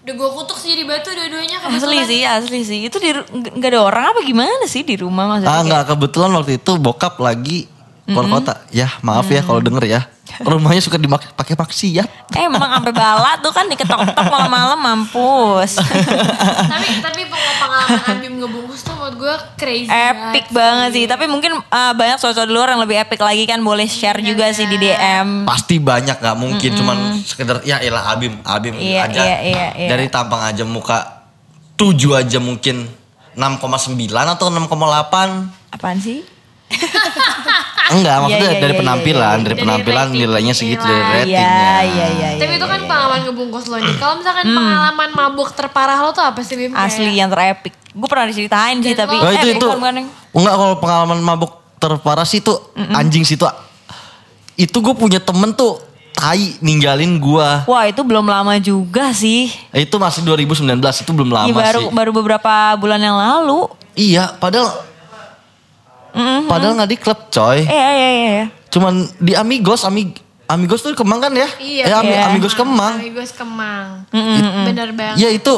Udah 0.02 0.14
gue 0.18 0.28
kutuk 0.34 0.58
sih 0.58 0.74
jadi 0.74 0.90
batu 0.90 1.14
dua-duanya 1.14 1.62
Asli 1.62 1.78
kebetulan. 1.78 2.08
sih, 2.10 2.20
asli 2.26 2.60
sih. 2.66 2.78
Itu 2.82 2.98
di 2.98 3.14
nggak 3.14 3.70
ada 3.70 3.80
orang 3.86 4.04
apa 4.10 4.20
gimana 4.26 4.66
sih 4.66 4.82
di 4.82 4.98
rumah 4.98 5.30
maksudnya? 5.30 5.54
ah 5.54 5.62
nggak 5.62 5.84
kebetulan 5.94 6.30
waktu 6.34 6.52
itu 6.58 6.72
bokap 6.82 7.14
lagi 7.22 7.70
keluar 8.10 8.28
kota 8.28 8.54
ya 8.68 8.90
maaf 9.00 9.26
ya 9.26 9.40
kalau 9.40 9.58
denger 9.58 9.84
ya 9.86 10.00
rumahnya 10.40 10.78
suka 10.78 10.96
dipakai 10.96 11.58
maksiat. 11.58 12.08
Eh, 12.32 12.46
emang 12.46 12.62
sampai 12.62 12.94
bala 12.94 13.34
tuh 13.42 13.50
kan 13.50 13.66
diketok-ketok 13.66 14.26
malam-malam 14.30 14.78
mampus. 14.78 15.74
tapi 16.72 17.02
tapi 17.02 17.22
peng- 17.26 17.56
pengalaman 17.58 18.00
Abim 18.06 18.32
ngebungkus 18.38 18.86
tuh 18.86 18.94
menurut 18.94 19.16
gue 19.18 19.34
crazy 19.58 19.90
epic 19.90 20.48
banget 20.54 20.90
sih. 20.94 21.04
Tapi 21.10 21.26
mungkin 21.26 21.58
uh, 21.58 21.92
banyak 21.92 22.22
cowok-cowok 22.22 22.46
di 22.46 22.54
luar 22.54 22.68
yang 22.72 22.80
lebih 22.80 22.96
epic 23.02 23.20
lagi 23.20 23.44
kan 23.44 23.58
boleh 23.60 23.90
share 23.90 24.22
juga 24.22 24.48
sih 24.54 24.70
di 24.70 24.78
DM. 24.78 25.44
Pasti 25.44 25.82
banyak 25.82 26.16
nggak 26.16 26.36
mungkin 26.38 26.70
cuman 26.78 26.98
sekedar 27.20 27.60
ya 27.66 27.82
elah 27.82 28.14
Abim, 28.14 28.38
Abim 28.46 28.78
Iya, 28.78 29.10
aja. 29.10 29.20
iya, 29.20 29.38
iya, 29.42 29.66
iya. 29.76 29.88
Dari 29.90 30.06
tampang 30.08 30.46
aja 30.46 30.62
muka 30.62 31.26
7 31.74 31.90
aja 32.14 32.38
mungkin 32.38 32.86
6,9 33.34 33.98
atau 34.14 34.46
6,8. 34.46 35.74
Apaan 35.74 35.98
sih? 35.98 36.22
Enggak, 37.90 38.22
maksudnya 38.22 38.38
Iya, 38.40 38.54
iya, 38.54 38.62
dari 38.62 38.72
iya, 38.72 38.80
penampilan, 38.80 39.18
iya, 39.26 39.42
dari 39.42 39.48
Dari 39.50 39.60
penampilan 39.60 40.06
rating 40.06 40.20
nilainya 40.22 40.54
segitu 40.54 40.84
dari 40.84 41.02
ratingnya. 41.02 41.26
Iya, 41.26 41.58
iya, 41.82 42.06
iya. 42.08 42.28
tapi 42.38 42.52
itu 42.54 42.66
kan 42.66 42.80
pengalaman 42.86 43.20
ngebungkus 43.26 43.64
lo 43.66 43.76
nih 43.76 43.96
kalau 43.98 44.14
misalkan 44.16 44.44
pengalaman 44.46 45.08
mabuk 45.10 45.48
terparah 45.50 45.98
lo 45.98 46.10
tuh 46.10 46.22
apa 46.22 46.38
sih 46.40 46.54
Bim 46.54 46.70
Asli 46.72 47.10
yang 47.12 47.26
terepik. 47.26 47.74
Gue 47.90 48.06
pernah 48.06 48.30
diceritain 48.30 48.78
sih 48.78 48.94
tapi 48.94 49.18
Oh, 49.18 49.26
itu 49.28 49.42
eh, 49.44 49.54
itu. 49.58 49.66
bukan, 49.66 49.78
bukan, 49.80 49.94
yang- 49.98 50.10
Enggak 50.30 50.54
kalau 50.54 50.74
pengalaman 50.78 51.18
mabuk 51.18 51.52
terparah 51.76 52.22
sih 52.22 52.38
tuh 52.38 52.62
anjing 52.94 53.26
sih 53.26 53.34
tuh. 53.34 53.50
Itu 54.54 54.78
gue 54.78 54.94
punya 54.94 55.18
temen 55.18 55.50
tuh 55.50 55.82
tai 56.12 56.54
ninggalin 56.60 57.18
gua. 57.18 57.64
Wah 57.64 57.88
itu 57.88 58.04
belum 58.04 58.22
lama 58.22 58.54
juga 58.60 59.10
sih. 59.10 59.50
Itu 59.72 59.96
masih 59.96 60.22
2019 60.22 60.62
itu 60.78 61.10
belum 61.10 61.30
lama 61.32 61.48
Iya, 61.48 61.56
baru 61.56 61.80
sih. 61.82 61.90
baru 61.90 62.10
beberapa 62.12 62.52
bulan 62.76 63.00
yang 63.00 63.16
lalu. 63.16 63.66
Iya, 63.96 64.36
padahal 64.36 64.84
padahal 66.44 66.74
nggak 66.74 66.90
di 66.90 66.96
klub 66.96 67.20
coy. 67.28 67.58
Iya 67.60 67.88
iya 67.90 68.10
iya. 68.10 68.30
iya. 68.32 68.46
Cuman 68.68 68.94
di 69.16 69.32
Amigos, 69.32 69.82
Amig 69.82 70.14
Amigos 70.46 70.80
tuh 70.80 70.90
Kemang 70.92 71.18
kan 71.18 71.30
ya? 71.30 71.46
Iya, 71.56 71.84
Eh, 71.84 71.94
Ami- 71.96 72.10
iya. 72.10 72.26
Amigos 72.26 72.52
Kemang. 72.52 72.94
Amigos 72.96 73.30
Kemang 73.30 74.02
bener 74.64 74.90
banget 74.92 75.16
Iya 75.16 75.28
itu 75.32 75.54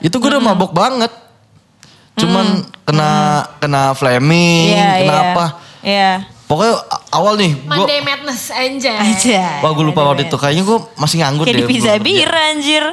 itu 0.00 0.14
gue 0.14 0.30
udah 0.30 0.40
mabok 0.42 0.70
banget. 0.70 1.12
Cuman 2.14 2.46
kena 2.82 3.10
kena 3.56 3.82
flaming, 3.92 4.72
Iya 4.72 4.88
kena 4.98 5.12
iya. 5.12 5.22
apa? 5.30 5.46
Iya. 5.80 6.12
Pokoknya 6.44 6.74
a- 6.82 7.04
awal 7.14 7.36
nih 7.36 7.52
gue 7.54 7.68
Monday 7.70 8.00
Madness 8.00 8.50
aja 8.50 8.92
Aja. 8.98 9.60
Wah 9.60 9.70
gue 9.70 9.84
lupa 9.84 10.02
waktu 10.02 10.26
itu 10.26 10.34
kayaknya 10.34 10.64
gue 10.64 10.78
masih 10.96 11.16
nganggur 11.20 11.44
Kayak 11.44 11.54
deh. 11.54 11.60
di 11.60 11.70
pizza 11.70 11.86
belum 11.86 11.96
kerja. 11.96 12.08
bir 12.10 12.30
anjir. 12.48 12.84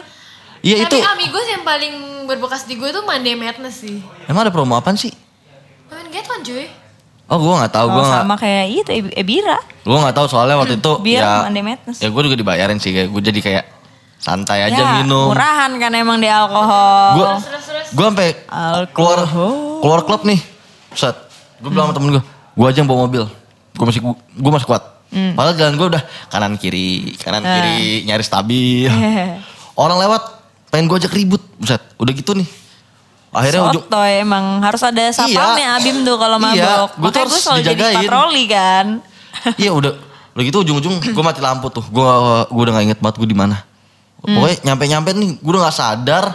Iya 0.60 0.76
tapi 0.84 0.88
itu. 0.94 0.98
Amigos 1.02 1.46
yang 1.48 1.64
paling 1.64 1.94
berbekas 2.24 2.64
di 2.64 2.76
gue 2.76 2.90
tuh 2.90 3.02
Monday 3.02 3.34
Madness 3.34 3.80
sih 3.80 3.98
Emang 4.26 4.44
ada 4.44 4.52
promo 4.52 4.74
apaan 4.74 4.96
sih? 4.96 5.10
Main 5.88 6.08
get 6.10 6.26
one 6.26 6.42
cuy 6.42 6.68
Oh 7.28 7.38
gue 7.38 7.54
nggak 7.54 7.74
tahu, 7.76 7.88
gue 7.90 8.00
Oh, 8.00 8.08
nggak, 8.08 8.24
sama 8.24 8.36
kayak 8.36 8.66
itu 8.72 8.92
Ebira. 9.12 9.60
gue 9.84 9.98
nggak 9.98 10.16
tahu 10.16 10.28
soalnya 10.28 10.56
waktu 10.56 10.80
itu 10.80 10.92
Bir 11.04 11.20
ya. 11.20 11.44
Ya 12.00 12.08
gue 12.08 12.22
juga 12.24 12.36
dibayarin 12.36 12.80
sih, 12.80 12.96
kayak 12.96 13.12
gue 13.12 13.22
jadi 13.22 13.40
kayak 13.42 13.64
santai 14.18 14.64
aja 14.64 14.74
ya, 14.74 14.88
minum. 14.98 15.30
Murahan 15.30 15.76
kan 15.76 15.92
emang 15.92 16.18
di 16.18 16.26
alkohol. 16.26 17.08
Gue 17.14 17.28
gue 17.90 18.06
sampai 18.06 18.30
Alkohol. 18.48 18.88
keluar 18.96 19.20
keluar 19.78 20.00
klub 20.04 20.24
nih, 20.24 20.40
set. 20.94 21.20
Gue 21.60 21.68
bilang 21.68 21.92
sama 21.92 21.96
temen 21.96 22.10
gue, 22.16 22.24
gue 22.54 22.66
aja 22.66 22.78
yang 22.80 22.88
bawa 22.88 23.00
mobil, 23.04 23.24
gue 23.74 23.86
masih 23.86 24.00
gue 24.16 24.52
masih 24.54 24.66
kuat. 24.66 24.84
Hmm. 25.08 25.36
Padahal 25.36 25.56
jalan 25.56 25.74
gue 25.76 25.88
udah 25.90 26.04
kanan 26.28 26.54
kiri, 26.56 27.12
kanan 27.18 27.44
Ah. 27.44 27.52
kiri, 27.54 28.04
nyaris 28.04 28.28
stabil. 28.28 28.88
Orang 29.76 30.00
lewat, 30.00 30.24
pengen 30.68 30.88
gue 30.88 30.98
ajak 30.98 31.12
ribut, 31.12 31.44
buset. 31.56 31.84
Udah 31.96 32.12
gitu 32.12 32.32
nih. 32.32 32.48
Akhirnya 33.38 33.62
ujung, 33.68 33.84
Sotoy 33.84 34.12
emang 34.20 34.46
harus 34.60 34.82
ada 34.82 35.04
sapamnya 35.10 35.68
Abim 35.76 36.02
tuh 36.02 36.16
kalau 36.16 36.38
Iya, 36.38 36.44
mabok. 36.44 36.90
tuh 36.90 37.00
Makanya 37.00 37.14
gue 37.14 37.22
harus 37.24 37.34
selalu 37.40 37.60
jadi 37.60 37.70
dijagain. 37.72 37.98
patroli 38.02 38.44
kan. 38.48 38.86
iya 39.62 39.72
udah 39.72 39.92
udah 40.34 40.44
gitu 40.44 40.58
ujung-ujung 40.60 40.96
gue 41.00 41.24
mati 41.24 41.40
lampu 41.40 41.68
tuh 41.68 41.82
gue 41.84 42.10
gue 42.48 42.62
udah 42.62 42.74
gak 42.74 42.86
inget 42.86 43.00
banget 43.00 43.16
gue 43.18 43.28
di 43.28 43.38
mana 43.38 43.58
Hmm. 44.18 44.34
pokoknya 44.34 44.58
nyampe 44.64 44.84
nyampe 44.88 45.10
nih 45.14 45.30
gue 45.36 45.52
udah 45.52 45.64
gak 45.64 45.78
sadar 45.78 46.26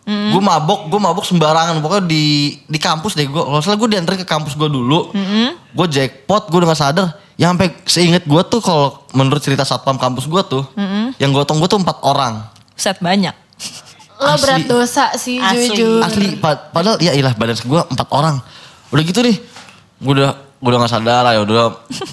Hmm. 0.00 0.30
gue 0.30 0.40
mabok 0.40 0.86
gue 0.86 0.98
mabok 0.98 1.22
sembarangan 1.22 1.78
pokoknya 1.78 2.04
di 2.04 2.24
di 2.64 2.78
kampus 2.78 3.12
deh 3.12 3.22
gue 3.24 3.36
kalau 3.36 3.60
salah 3.60 3.76
gue 3.76 3.88
diantar 3.88 4.14
ke 4.14 4.24
kampus 4.24 4.54
gue 4.54 4.66
dulu 4.66 5.10
Hmm. 5.10 5.54
gue 5.54 5.86
jackpot 5.88 6.46
gue 6.46 6.56
udah 6.56 6.70
gak 6.70 6.80
sadar 6.80 7.06
ya 7.32 7.46
sampai 7.46 7.70
seinget 7.84 8.22
gue 8.24 8.42
tuh 8.44 8.58
kalau 8.58 8.94
menurut 9.10 9.38
cerita 9.38 9.62
satpam 9.62 9.94
kampus 9.96 10.24
gue 10.24 10.42
tuh 10.44 10.64
yang 11.16 11.30
gotong 11.30 11.58
gue 11.58 11.66
tuh 11.66 11.78
empat 11.78 11.98
orang 12.00 12.46
Set 12.72 12.96
banyak. 12.98 13.34
Lo 14.20 14.28
Asli. 14.30 14.42
berat 14.42 14.62
dosa 14.66 15.04
sih 15.14 15.36
Asli. 15.36 15.72
jujur 15.72 16.00
asli 16.00 16.36
pa- 16.36 16.68
padahal 16.68 16.96
ya 16.98 17.10
ilah 17.10 17.32
badan 17.32 17.56
gue 17.56 17.80
empat 17.86 18.08
orang 18.10 18.36
udah 18.88 19.02
gitu 19.02 19.20
nih 19.20 19.36
gue 19.96 20.12
udah 20.14 20.30
gue 20.54 20.68
udah 20.68 20.78
gak 20.78 20.92
sadar 20.92 21.20
lah 21.22 21.32
ya 21.32 21.40
udah 21.40 21.72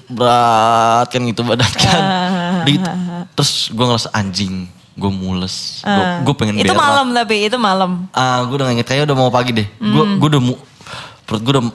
berat 0.10 1.08
kan 1.08 1.22
gitu 1.22 1.42
badan 1.44 1.68
kan 1.74 2.04
Udah 2.58 2.72
gitu. 2.74 2.90
terus 3.34 3.52
gue 3.70 3.86
ngerasa 3.86 4.10
anjing 4.12 4.66
gue 4.94 5.12
mules 5.14 5.80
gue 5.80 5.92
Ah. 5.92 6.20
gue 6.20 6.34
pengen 6.34 6.56
Itu 6.58 6.68
berak. 6.68 6.80
malam 6.80 7.08
tapi 7.12 7.36
itu 7.44 7.56
malam. 7.56 8.08
ah 8.12 8.42
gue 8.42 8.56
udah 8.56 8.72
inget 8.72 8.84
kayaknya 8.84 9.06
udah 9.06 9.18
mau 9.18 9.30
pagi 9.30 9.52
deh 9.54 9.68
gue 9.68 9.84
Hmm. 10.02 10.16
gue 10.16 10.28
udah 10.28 10.42
mu, 10.42 10.56
perut 11.22 11.42
gue 11.42 11.54
udah 11.54 11.66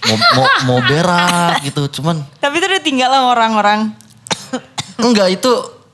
mau 0.00 0.16
mau 0.32 0.44
mau 0.64 0.78
berak 0.80 1.64
gitu 1.64 1.80
cuman 1.92 2.22
Tapi 2.36 2.54
itu 2.54 2.66
udah 2.66 2.82
tinggal 2.82 3.08
sama 3.10 3.28
orang-orang. 3.30 3.80
enggak 4.96 5.28
itu 5.32 5.50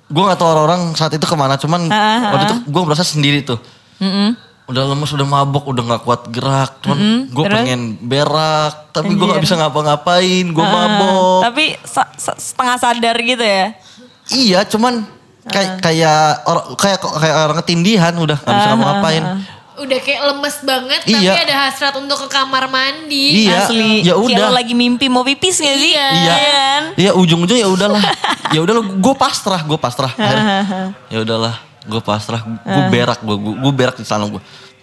gue 0.07 0.23
gak 0.23 0.37
tahu 0.37 0.49
orang-orang 0.49 0.93
saat 0.93 1.11
itu 1.11 1.23
ke 1.23 1.33
mana 1.33 1.57
cuman 1.57 1.89
Ah, 1.89 2.31
waktu 2.31 2.45
itu 2.47 2.57
gue 2.69 2.83
merasa 2.83 3.03
sendiri 3.03 3.41
tuh 3.41 3.57
Mm-mm. 3.97 4.29
udah 4.65 4.83
lemes 4.87 5.11
udah 5.11 5.27
mabok 5.27 5.65
udah 5.69 5.83
nggak 5.85 6.03
kuat 6.03 6.23
gerak 6.29 6.81
cuman 6.81 6.99
gue 7.27 7.45
terus? 7.45 7.53
pengen 7.55 7.81
berak 7.99 8.89
tapi 8.91 9.13
gue 9.13 9.21
nggak 9.21 9.39
Anjir. 9.39 9.47
bisa 9.47 9.55
ngapa-ngapain 9.57 10.45
gue 10.47 10.65
Ah, 10.65 10.73
mabok 10.73 11.41
Tapi 11.45 11.65
sa- 11.83 12.13
sa- 12.15 12.35
setengah 12.35 12.77
sadar 12.77 13.17
gitu 13.19 13.41
ya. 13.41 13.77
iya 14.31 14.65
cuman 14.65 15.05
kayak 15.45 15.79
kayak 15.79 16.19
orang 16.43 16.65
kayak 16.75 16.97
kayak 16.97 17.37
orang 17.45 17.57
ketindihan 17.61 18.15
udah 18.15 18.35
nggak 18.35 18.55
bisa 18.55 18.69
ngapa-ngapain 18.71 19.25
udah 19.75 19.99
kayak 20.01 20.21
lemes 20.25 20.57
banget 20.63 21.01
Iya. 21.05 21.19
tapi 21.29 21.41
ada 21.45 21.57
hasrat 21.61 21.95
untuk 21.99 22.17
ke 22.17 22.29
kamar 22.31 22.65
mandi 22.65 23.45
Iya, 23.45 23.59
Asli. 23.61 24.01
ya 24.01 24.15
udah. 24.15 24.49
lagi 24.49 24.71
mimpi 24.71 25.11
mau 25.11 25.21
pipis 25.21 25.59
gak 25.59 25.77
sih? 25.77 25.93
Iya. 25.93 26.07
iya 26.15 26.35
kan? 26.39 26.83
iya 26.95 27.11
ujung-ujung 27.13 27.59
ya 27.59 27.67
udahlah 27.67 27.99
ya 28.55 28.63
udahlah 28.63 28.81
gue 28.81 29.15
pasrah 29.15 29.61
gue 29.61 29.75
pasrah 29.77 30.15
ya 31.11 31.19
udahlah 31.21 31.59
gue 31.85 32.01
pasrah 32.01 32.41
gue 32.45 32.85
berak 32.91 33.21
gue 33.21 33.37
gue 33.37 33.73
berak 33.73 33.97
di 34.01 34.07
sana 34.07 34.25
gue 34.29 34.41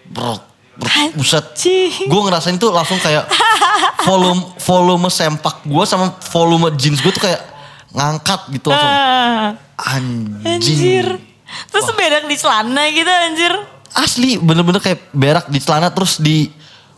bro 0.10 0.52
buset. 1.14 1.46
Gue 2.08 2.22
ngerasain 2.26 2.58
tuh 2.58 2.74
langsung 2.74 2.98
kayak 2.98 3.28
volume 4.08 4.42
volume 4.58 5.08
sempak 5.12 5.62
gue 5.68 5.84
sama 5.86 6.16
volume 6.32 6.74
jeans 6.74 7.04
gue 7.04 7.12
tuh 7.14 7.22
kayak 7.22 7.42
ngangkat 7.92 8.50
gitu 8.56 8.72
langsung. 8.72 8.90
Ah, 8.90 9.50
anjing. 9.78 10.48
Anjir. 10.48 11.08
Terus 11.70 11.88
berak 11.94 12.26
di 12.26 12.36
celana 12.40 12.88
gitu 12.90 13.12
anjir. 13.12 13.54
asli 13.92 14.40
bener-bener 14.40 14.80
kayak 14.80 15.12
berak 15.12 15.46
di 15.52 15.60
celana 15.60 15.92
terus 15.92 16.16
di 16.18 16.48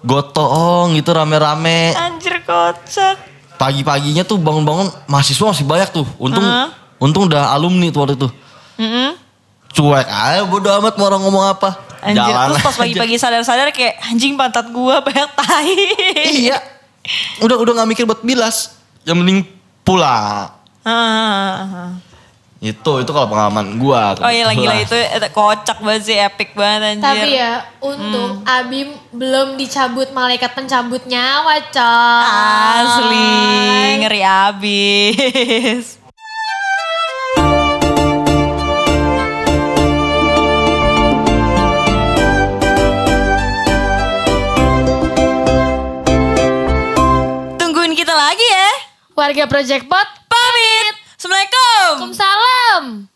gotong 0.06 0.94
gitu 0.94 1.10
rame-rame. 1.10 1.98
Anjir 1.98 2.46
kocak. 2.46 3.34
pagi-paginya 3.58 4.28
tuh 4.28 4.38
bangun-bangun 4.42 4.92
mahasiswa 5.08 5.56
masih 5.56 5.66
banyak 5.66 5.90
tuh. 5.90 6.06
Untung 6.20 6.44
Hah? 6.44 6.70
untung 7.02 7.26
udah 7.32 7.56
alumni 7.56 7.90
tuh 7.90 8.00
waktu 8.06 8.16
itu. 8.20 8.30
Mm-mm. 8.78 9.23
Cuek 9.74 10.08
aja 10.08 10.46
bodo 10.46 10.70
amat 10.70 10.94
mau 10.96 11.10
orang 11.10 11.22
ngomong 11.26 11.46
apa? 11.50 11.70
Anjir, 12.04 12.36
terus 12.36 12.60
pas 12.60 12.76
pagi-pagi 12.76 13.16
sadar-sadar 13.16 13.72
kayak 13.72 13.96
anjing 14.12 14.36
pantat 14.36 14.68
gua 14.70 15.00
banyak 15.00 15.30
tai. 15.34 15.76
iya. 16.46 16.60
Udah 17.40 17.56
udah 17.58 17.82
nggak 17.82 17.90
mikir 17.90 18.04
buat 18.04 18.22
bilas. 18.22 18.76
Yang 19.04 19.18
mending 19.20 19.40
pulang 19.84 20.52
Ah. 20.84 21.96
itu 22.60 22.92
itu 23.04 23.12
kalau 23.12 23.28
pengalaman 23.28 23.76
gua. 23.76 24.16
Oh 24.20 24.32
iya 24.32 24.48
lagi 24.48 24.64
lah. 24.64 24.80
itu 24.80 24.96
itu 24.96 25.28
kocak 25.32 25.84
banget 25.84 26.02
sih, 26.08 26.16
epic 26.16 26.56
banget 26.56 26.96
anjir. 26.96 27.04
tapi 27.04 27.30
ya 27.36 27.54
untung 27.80 28.44
Abim 28.44 28.96
belum 29.12 29.60
dicabut 29.60 30.12
malaikat 30.12 30.52
pencabut 30.56 31.04
nyawa 31.04 31.60
coy. 31.72 32.24
Asli, 32.84 33.32
ngeri 34.00 34.22
abis. 34.24 36.03
Warga 49.14 49.46
Project 49.46 49.86
Pot 49.86 50.10
Pamit. 50.28 50.96
Assalamualaikum. 51.18 51.86
Waalaikumsalam 51.98 53.13